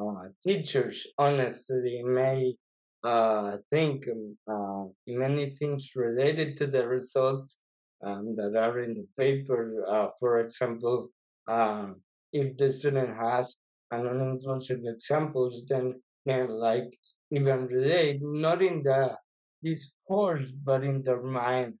uh, 0.00 0.28
teachers 0.42 1.06
honestly 1.18 2.02
may 2.04 2.54
uh, 3.02 3.56
think 3.70 4.06
um, 4.08 4.36
uh, 4.46 4.84
many 5.06 5.50
things 5.50 5.92
related 5.96 6.56
to 6.56 6.66
the 6.66 6.86
results 6.86 7.56
um, 8.04 8.36
that 8.36 8.56
are 8.56 8.80
in 8.80 8.94
the 8.94 9.06
paper. 9.18 9.84
Uh, 9.88 10.08
for 10.18 10.40
example, 10.40 11.08
uh, 11.48 11.92
if 12.32 12.56
the 12.56 12.72
student 12.72 13.16
has 13.16 13.56
an 13.90 14.02
uninclusive 14.04 14.82
examples, 14.86 15.62
then 15.68 16.00
can 16.26 16.48
like 16.48 16.98
even 17.30 17.66
relate 17.66 18.20
not 18.22 18.62
in 18.62 18.82
the 18.82 19.16
discourse 19.62 20.50
but 20.50 20.82
in 20.84 21.02
their 21.02 21.22
mind 21.22 21.74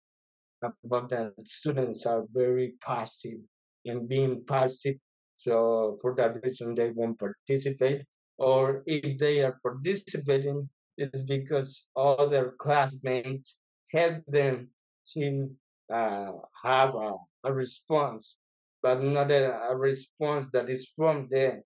about 0.62 1.08
that 1.10 1.32
students 1.44 2.06
are 2.06 2.24
very 2.32 2.74
passive 2.80 3.38
in 3.84 4.06
being 4.06 4.44
passive 4.46 4.96
so 5.34 5.98
for 6.02 6.14
that 6.14 6.42
reason 6.42 6.74
they 6.74 6.90
won't 6.90 7.18
participate 7.18 8.04
or 8.38 8.82
if 8.86 9.18
they 9.18 9.40
are 9.40 9.58
participating 9.62 10.68
it's 10.98 11.22
because 11.22 11.86
other 11.96 12.54
classmates 12.58 13.56
help 13.90 14.22
them 14.28 14.68
to 15.06 15.50
uh, 15.92 16.32
have 16.62 16.94
a, 16.94 17.12
a 17.44 17.52
response 17.52 18.36
but 18.82 19.02
not 19.02 19.30
a, 19.30 19.52
a 19.70 19.76
response 19.76 20.48
that 20.52 20.70
is 20.70 20.88
from 20.96 21.28
them. 21.30 21.62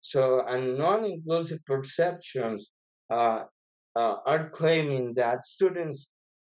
So, 0.00 0.44
and 0.46 0.78
non-inclusive 0.78 1.64
perceptions 1.64 2.70
uh, 3.10 3.44
uh, 3.94 4.16
are 4.24 4.50
claiming 4.50 5.14
that 5.14 5.44
students 5.44 6.08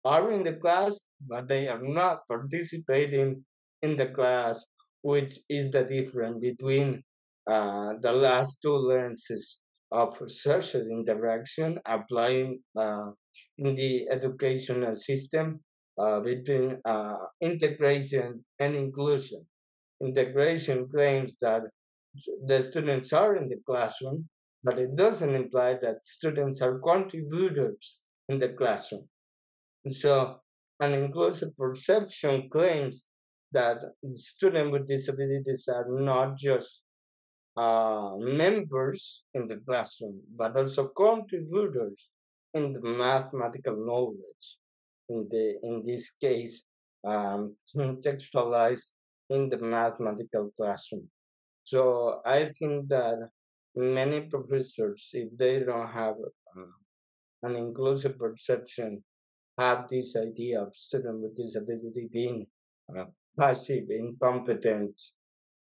are 0.06 0.32
in 0.32 0.44
the 0.44 0.54
class, 0.54 1.08
but 1.28 1.48
they 1.48 1.68
are 1.68 1.82
not 1.82 2.28
participating 2.28 3.44
in 3.82 3.96
the 3.96 4.08
class, 4.08 4.66
which 5.02 5.40
is 5.50 5.72
the 5.72 5.84
difference 5.84 6.40
between 6.40 7.04
uh, 7.48 7.94
the 8.02 8.12
last 8.12 8.60
two 8.62 8.76
lenses 8.76 9.60
of 9.92 10.18
social 10.28 10.82
interaction 10.82 11.80
applying 11.86 12.60
uh, 12.78 13.12
in 13.58 13.76
the 13.76 14.08
educational 14.10 14.96
system 14.96 15.60
uh, 16.00 16.20
between 16.20 16.80
uh, 16.86 17.18
integration 17.42 18.44
and 18.60 18.76
inclusion 18.76 19.46
integration 20.02 20.88
claims 20.90 21.38
that 21.42 21.62
the 22.46 22.62
students 22.62 23.14
are 23.14 23.38
in 23.38 23.48
the 23.48 23.60
classroom, 23.66 24.28
but 24.64 24.78
it 24.80 24.96
doesn't 24.96 25.34
imply 25.34 25.78
that 25.82 26.06
students 26.06 26.62
are 26.62 26.80
contributors 26.80 28.00
in 28.28 28.40
the 28.40 28.50
classroom. 28.50 29.08
So, 29.90 30.40
an 30.80 30.94
inclusive 30.94 31.56
perception 31.58 32.50
claims 32.52 33.04
that 33.52 33.78
students 34.14 34.72
with 34.72 34.88
disabilities 34.88 35.68
are 35.68 35.88
not 35.90 36.38
just 36.38 36.82
uh, 37.58 38.16
members 38.18 39.24
in 39.34 39.48
the 39.48 39.58
classroom, 39.58 40.22
but 40.36 40.56
also 40.56 40.88
contributors 40.88 42.10
in 42.54 42.74
the 42.74 42.82
mathematical 42.82 43.76
knowledge. 43.76 44.58
In 45.10 45.28
the 45.30 45.58
in 45.64 45.84
this 45.86 46.12
case, 46.12 46.64
um, 47.04 47.56
contextualized 47.76 48.92
in 49.30 49.50
the 49.50 49.58
mathematical 49.58 50.52
classroom. 50.58 51.10
So 51.64 52.22
I 52.26 52.52
think 52.58 52.88
that 52.90 53.30
many 53.76 54.22
professors, 54.22 55.10
if 55.14 55.30
they 55.38 55.60
don't 55.60 55.88
have 55.90 56.16
uh, 56.58 56.64
an 57.44 57.56
inclusive 57.56 58.18
perception, 58.18 59.04
have 59.58 59.90
this 59.90 60.16
idea 60.16 60.62
of 60.62 60.76
student 60.76 61.22
with 61.22 61.36
disability 61.36 62.10
being 62.12 62.48
uh, 62.98 63.06
passive, 63.38 63.86
incompetent, 63.90 65.00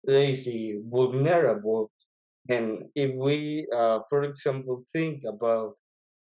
lazy, 0.06 0.82
vulnerable. 0.86 1.92
And 2.50 2.86
if 2.96 3.16
we, 3.16 3.68
uh, 3.76 4.00
for 4.10 4.24
example, 4.24 4.84
think 4.94 5.24
about 5.28 5.76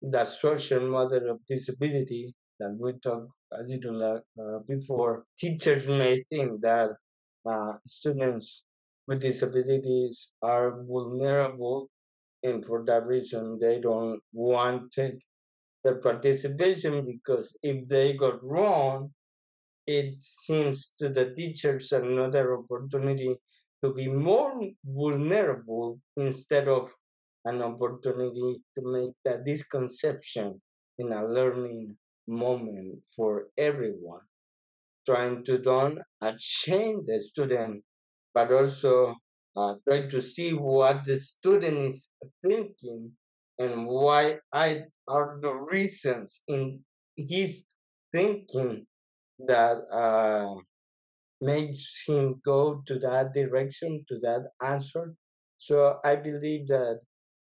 the 0.01 0.23
social 0.25 0.87
model 0.87 1.31
of 1.31 1.39
disability 1.47 2.35
that 2.59 2.77
we 2.79 2.93
talked 2.99 3.31
a 3.53 3.63
little 3.63 4.03
uh, 4.03 4.59
before, 4.67 5.25
teachers 5.37 5.87
may 5.87 6.23
think 6.29 6.61
that 6.61 6.91
uh, 7.49 7.73
students 7.87 8.63
with 9.07 9.21
disabilities 9.21 10.29
are 10.41 10.83
vulnerable, 10.83 11.89
and 12.43 12.65
for 12.65 12.83
that 12.85 13.05
reason, 13.05 13.57
they 13.59 13.79
don't 13.79 14.19
want 14.33 14.91
the 15.85 15.95
participation 15.97 17.05
because 17.05 17.57
if 17.63 17.87
they 17.87 18.13
got 18.13 18.43
wrong, 18.43 19.11
it 19.87 20.15
seems 20.19 20.93
to 20.97 21.09
the 21.09 21.33
teachers 21.35 21.91
another 21.91 22.57
opportunity 22.57 23.35
to 23.83 23.93
be 23.93 24.07
more 24.07 24.59
vulnerable 24.83 25.99
instead 26.17 26.67
of 26.67 26.91
an 27.45 27.61
opportunity 27.61 28.61
to 28.75 28.81
make 28.83 29.13
that 29.25 29.45
disconception 29.45 30.59
in 30.97 31.11
a 31.11 31.23
learning 31.27 31.95
moment 32.27 32.99
for 33.15 33.49
everyone. 33.57 34.25
Trying 35.05 35.45
to 35.45 35.59
don't 35.59 35.99
change 36.39 37.05
the 37.05 37.19
student, 37.21 37.83
but 38.33 38.51
also 38.51 39.15
uh, 39.55 39.75
try 39.87 40.07
to 40.07 40.19
see 40.21 40.53
what 40.53 41.05
the 41.05 41.17
student 41.17 41.77
is 41.77 42.09
thinking 42.41 43.11
and 43.59 43.87
why 43.87 44.39
I 44.53 44.85
are 45.07 45.39
the 45.41 45.53
reasons 45.53 46.41
in 46.47 46.83
his 47.17 47.63
thinking 48.11 48.87
that 49.39 49.77
uh, 49.91 50.55
makes 51.41 52.03
him 52.07 52.41
go 52.45 52.81
to 52.87 52.99
that 52.99 53.33
direction, 53.33 54.03
to 54.09 54.19
that 54.19 54.51
answer. 54.63 55.15
So 55.57 55.99
I 56.03 56.15
believe 56.15 56.67
that 56.67 56.99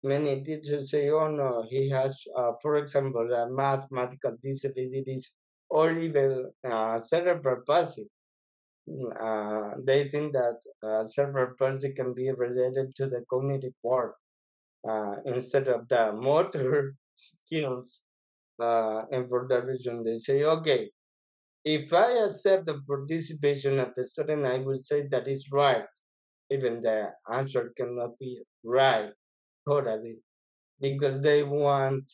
many 0.03 0.43
teachers 0.43 0.91
say, 0.91 1.09
oh 1.09 1.29
no, 1.29 1.65
he 1.69 1.89
has, 1.89 2.21
uh, 2.37 2.53
for 2.61 2.77
example, 2.77 3.27
uh, 3.33 3.47
mathematical 3.49 4.37
disabilities 4.43 5.31
or 5.69 5.91
even 5.97 6.51
uh, 6.69 6.99
cerebral 6.99 7.61
palsy. 7.67 8.09
Mm, 8.89 9.11
uh, 9.29 9.75
they 9.83 10.09
think 10.09 10.33
that 10.33 10.57
uh, 10.83 11.05
cerebral 11.05 11.55
palsy 11.59 11.93
can 11.93 12.13
be 12.13 12.31
related 12.31 12.95
to 12.95 13.07
the 13.07 13.23
cognitive 13.29 13.73
part 13.85 14.15
uh, 14.87 15.15
instead 15.25 15.67
of 15.67 15.87
the 15.89 16.11
motor 16.13 16.95
skills. 17.15 18.01
Uh, 18.61 19.03
and 19.11 19.27
for 19.29 19.47
that 19.49 19.65
reason, 19.65 20.03
they 20.03 20.19
say, 20.19 20.43
okay, 20.43 20.89
if 21.65 21.93
I 21.93 22.11
accept 22.25 22.65
the 22.65 22.81
participation 22.87 23.79
of 23.79 23.89
the 23.95 24.05
student, 24.05 24.45
I 24.45 24.59
will 24.59 24.77
say 24.77 25.07
that 25.07 25.27
is 25.27 25.49
right, 25.51 25.85
even 26.51 26.81
the 26.81 27.11
answer 27.31 27.73
cannot 27.77 28.19
be 28.19 28.41
right 28.63 29.11
totally, 29.67 30.17
because 30.81 31.21
they 31.21 31.43
want 31.43 32.09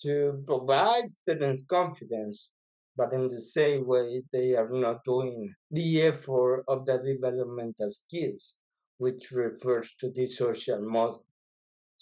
to 0.00 0.42
provide 0.46 1.08
students 1.08 1.62
confidence, 1.68 2.50
but 2.96 3.12
in 3.12 3.28
the 3.28 3.40
same 3.40 3.86
way, 3.86 4.22
they 4.32 4.54
are 4.56 4.68
not 4.70 5.04
doing 5.04 5.54
the 5.70 6.02
effort 6.02 6.64
of 6.68 6.84
the 6.84 6.98
developmental 6.98 7.90
skills, 7.90 8.56
which 8.98 9.30
refers 9.30 9.94
to 10.00 10.10
the 10.10 10.26
social 10.26 10.80
model. 10.82 11.24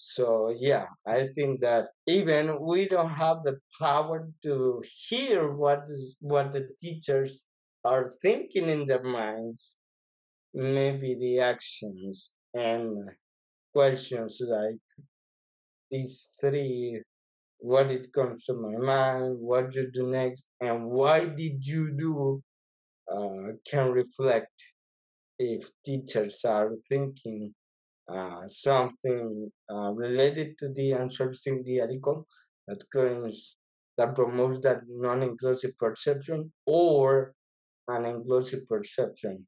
So 0.02 0.48
yeah, 0.58 0.86
I 1.06 1.28
think 1.34 1.60
that 1.60 1.90
even 2.06 2.60
we 2.60 2.88
don't 2.88 3.10
have 3.10 3.44
the 3.44 3.60
power 3.78 4.30
to 4.44 4.82
hear 5.08 5.52
what 5.52 5.84
is, 5.90 6.16
what 6.20 6.52
the 6.54 6.68
teachers 6.80 7.44
are 7.84 8.14
thinking 8.22 8.68
in 8.70 8.86
their 8.86 9.02
minds. 9.02 9.76
Maybe 10.54 11.16
the 11.16 11.40
actions 11.40 12.32
and 12.54 13.10
questions 13.74 14.40
like 14.42 14.80
these 15.90 16.30
three: 16.40 17.02
what 17.58 17.90
it 17.90 18.12
comes 18.12 18.44
to 18.46 18.54
my 18.54 18.76
mind, 18.76 19.38
what 19.38 19.74
you 19.74 19.90
do 19.92 20.06
next, 20.08 20.44
and 20.60 20.86
why 20.90 21.26
did 21.26 21.64
you 21.66 21.92
do, 21.92 22.42
uh, 23.12 23.52
can 23.66 23.90
reflect 23.92 24.52
if 25.38 25.70
teachers 25.84 26.44
are 26.44 26.72
thinking 26.88 27.54
uh, 28.12 28.48
something 28.48 29.50
uh, 29.72 29.90
related 29.92 30.58
to 30.58 30.68
the 30.72 30.92
uncertain 30.92 31.64
article 31.80 32.26
that 32.66 32.82
claims 32.90 33.56
that 33.96 34.14
promotes 34.14 34.60
that 34.62 34.80
non-inclusive 34.88 35.76
perception 35.78 36.50
or 36.66 37.34
an 37.88 38.06
inclusive 38.06 38.66
perception 38.68 39.46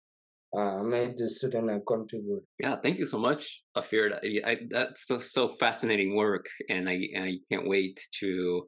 uh, 0.56 0.82
made 0.82 1.16
the 1.16 1.28
student 1.30 1.70
a 1.70 1.80
contributor. 1.80 2.42
Yeah, 2.58 2.76
thank 2.76 2.98
you 2.98 3.06
so 3.06 3.18
much, 3.18 3.62
Offir. 3.76 4.18
I, 4.44 4.58
that's 4.68 5.06
so, 5.06 5.18
so 5.18 5.48
fascinating 5.48 6.14
work, 6.14 6.46
and 6.68 6.88
I, 6.88 7.08
I 7.16 7.38
can't 7.50 7.66
wait 7.66 8.00
to 8.20 8.66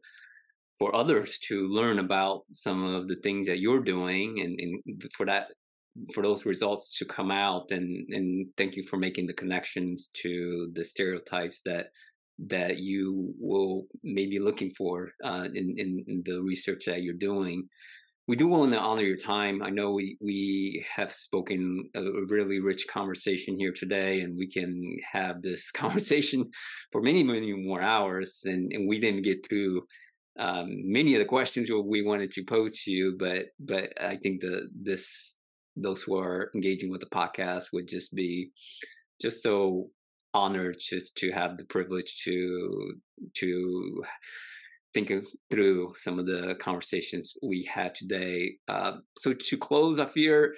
for 0.78 0.95
others 0.97 1.38
to 1.38 1.68
learn 1.68 2.01
about 2.01 2.42
some 2.51 2.82
of 2.84 3.07
the 3.07 3.16
things 3.16 3.47
that 3.47 3.61
you're 3.61 3.82
doing, 3.82 4.40
and, 4.40 4.59
and 4.59 5.12
for 5.12 5.26
that 5.26 5.49
for 6.12 6.22
those 6.22 6.45
results 6.45 6.97
to 6.99 7.05
come 7.05 7.30
out 7.30 7.70
and 7.70 8.09
and 8.11 8.49
thank 8.57 8.76
you 8.76 8.82
for 8.82 8.97
making 8.97 9.26
the 9.26 9.32
connections 9.32 10.11
to 10.12 10.70
the 10.74 10.84
stereotypes 10.84 11.62
that 11.64 11.86
that 12.38 12.78
you 12.78 13.32
will 13.38 13.86
maybe 14.03 14.38
looking 14.38 14.72
for 14.76 15.11
uh, 15.22 15.47
in, 15.55 15.74
in, 15.78 16.05
in 16.09 16.22
the 16.24 16.42
research 16.42 16.84
that 16.86 17.03
you're 17.03 17.14
doing. 17.14 17.68
We 18.26 18.36
do 18.36 18.49
want 18.49 18.72
to 18.72 18.80
honor 18.80 19.03
your 19.03 19.18
time. 19.18 19.62
I 19.62 19.68
know 19.70 19.92
we 19.92 20.16
we 20.20 20.84
have 20.97 21.12
spoken 21.12 21.90
a 21.95 22.03
really 22.28 22.59
rich 22.59 22.86
conversation 22.90 23.55
here 23.57 23.72
today, 23.72 24.20
and 24.20 24.36
we 24.36 24.49
can 24.49 24.97
have 25.12 25.42
this 25.42 25.70
conversation 25.82 26.51
for 26.90 27.03
many 27.03 27.22
many 27.22 27.53
more 27.53 27.82
hours. 27.82 28.40
And, 28.45 28.72
and 28.72 28.88
we 28.88 28.99
didn't 28.99 29.22
get 29.22 29.47
through 29.47 29.82
um, 30.38 30.66
many 30.68 31.14
of 31.14 31.20
the 31.20 31.26
questions 31.26 31.70
we 31.70 32.03
wanted 32.03 32.30
to 32.32 32.45
pose 32.45 32.82
to 32.84 32.90
you, 32.90 33.16
but 33.18 33.47
but 33.61 33.92
I 34.01 34.16
think 34.16 34.40
the 34.40 34.68
this 34.74 35.36
those 35.77 36.03
who 36.03 36.16
are 36.18 36.51
engaging 36.55 36.91
with 36.91 37.01
the 37.01 37.07
podcast 37.07 37.72
would 37.72 37.89
just 37.89 38.14
be 38.14 38.51
just 39.20 39.43
so 39.43 39.91
honored 40.33 40.77
just 40.79 41.16
to 41.16 41.31
have 41.31 41.57
the 41.57 41.64
privilege 41.64 42.22
to 42.25 42.95
to 43.35 44.03
think 44.93 45.12
through 45.51 45.95
some 45.99 46.18
of 46.18 46.27
the 46.27 46.55
conversations 46.61 47.35
we 47.43 47.64
had 47.64 47.95
today. 47.95 48.57
Uh, 48.68 48.93
so 49.18 49.35
to 49.35 49.57
close, 49.57 49.99
Offir 49.99 50.51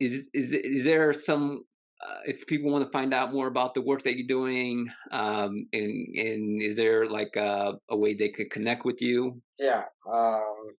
is 0.00 0.28
is 0.34 0.52
is 0.52 0.84
there 0.84 1.12
some 1.12 1.64
uh, 2.06 2.20
if 2.26 2.46
people 2.46 2.70
want 2.70 2.84
to 2.84 2.90
find 2.90 3.14
out 3.14 3.32
more 3.32 3.46
about 3.46 3.72
the 3.72 3.80
work 3.80 4.02
that 4.02 4.16
you're 4.18 4.26
doing, 4.26 4.86
um, 5.12 5.66
and 5.72 6.16
and 6.16 6.62
is 6.62 6.76
there 6.76 7.08
like 7.08 7.36
a, 7.36 7.74
a 7.88 7.96
way 7.96 8.12
they 8.14 8.28
could 8.28 8.50
connect 8.50 8.84
with 8.84 9.00
you? 9.00 9.40
Yeah, 9.58 9.84
um, 10.10 10.74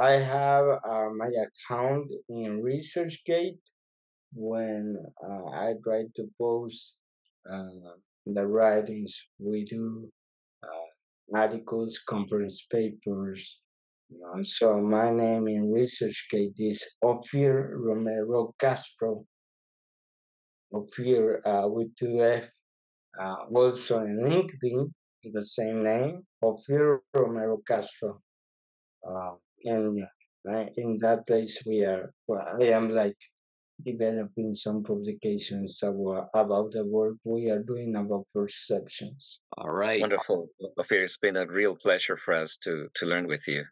I 0.00 0.12
have 0.12 0.64
uh, 0.88 1.08
my 1.16 1.30
account 1.46 2.08
in 2.28 2.62
ResearchGate 2.62 3.58
when 4.32 4.96
uh, 5.24 5.46
I 5.46 5.74
try 5.82 6.04
to 6.14 6.30
post 6.38 6.94
uh, 7.50 7.96
the 8.26 8.46
writings 8.46 9.20
we 9.40 9.64
do, 9.64 10.08
uh, 10.62 11.36
articles, 11.36 11.98
conference 12.08 12.64
papers. 12.70 13.60
So 14.42 14.78
my 14.78 15.10
name 15.10 15.48
in 15.48 15.72
ResearchGate 15.72 16.54
is 16.58 16.82
Offir 17.04 17.72
Romero 17.74 18.54
Castro. 18.60 19.24
Offir 20.72 21.40
uh, 21.44 21.66
with 21.68 21.94
two 21.96 22.22
F. 22.22 22.48
Uh, 23.20 23.36
also 23.52 24.00
in 24.00 24.20
LinkedIn, 24.20 24.92
the 25.32 25.44
same 25.44 25.82
name, 25.82 26.22
Offir 26.44 27.00
Romero 27.14 27.58
Castro. 27.66 28.20
Uh, 29.66 30.06
and 30.44 30.70
in 30.76 30.98
that 30.98 31.26
place 31.26 31.62
we 31.66 31.84
are 31.84 32.12
well, 32.26 32.44
i 32.60 32.64
am 32.64 32.90
like 32.90 33.16
developing 33.84 34.54
some 34.54 34.82
publications 34.82 35.80
about, 35.82 36.28
about 36.34 36.72
the 36.72 36.84
work 36.84 37.14
we 37.24 37.48
are 37.48 37.62
doing 37.62 37.94
about 37.94 38.26
perceptions 38.34 39.40
all 39.56 39.70
right 39.70 40.00
wonderful 40.00 40.48
Offir, 40.78 41.02
it's 41.02 41.18
been 41.18 41.36
a 41.36 41.46
real 41.46 41.76
pleasure 41.76 42.16
for 42.16 42.34
us 42.34 42.56
to 42.58 42.88
to 42.94 43.06
learn 43.06 43.26
with 43.26 43.46
you 43.46 43.64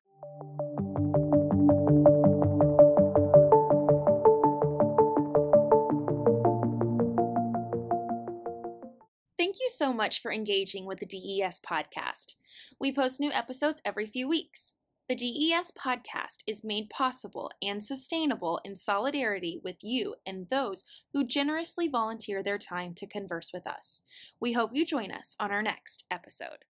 Thank 9.39 9.57
you 9.61 9.69
so 9.69 9.93
much 9.93 10.21
for 10.21 10.33
engaging 10.33 10.87
with 10.87 10.99
the 10.99 11.07
DES 11.07 11.61
podcast. 11.61 12.35
We 12.81 12.93
post 12.93 13.21
new 13.21 13.31
episodes 13.33 13.81
every 13.85 14.07
few 14.07 14.29
weeks. 14.29 14.75
The 15.09 15.15
DES 15.15 15.71
podcast 15.79 16.39
is 16.49 16.65
made 16.65 16.91
possible 16.91 17.53
and 17.63 17.83
sustainable 17.83 18.61
in 18.65 18.75
solidarity 18.75 19.61
with 19.63 19.77
you 19.85 20.17
and 20.27 20.51
those 20.51 20.83
who 21.13 21.25
generously 21.25 21.87
volunteer 21.87 22.43
their 22.43 22.59
time 22.59 22.93
to 22.95 23.07
converse 23.07 23.53
with 23.55 23.69
us. 23.69 24.03
We 24.41 24.55
hope 24.55 24.73
you 24.75 24.85
join 24.85 25.13
us 25.13 25.37
on 25.39 25.53
our 25.53 25.63
next 25.63 26.07
episode. 26.11 26.67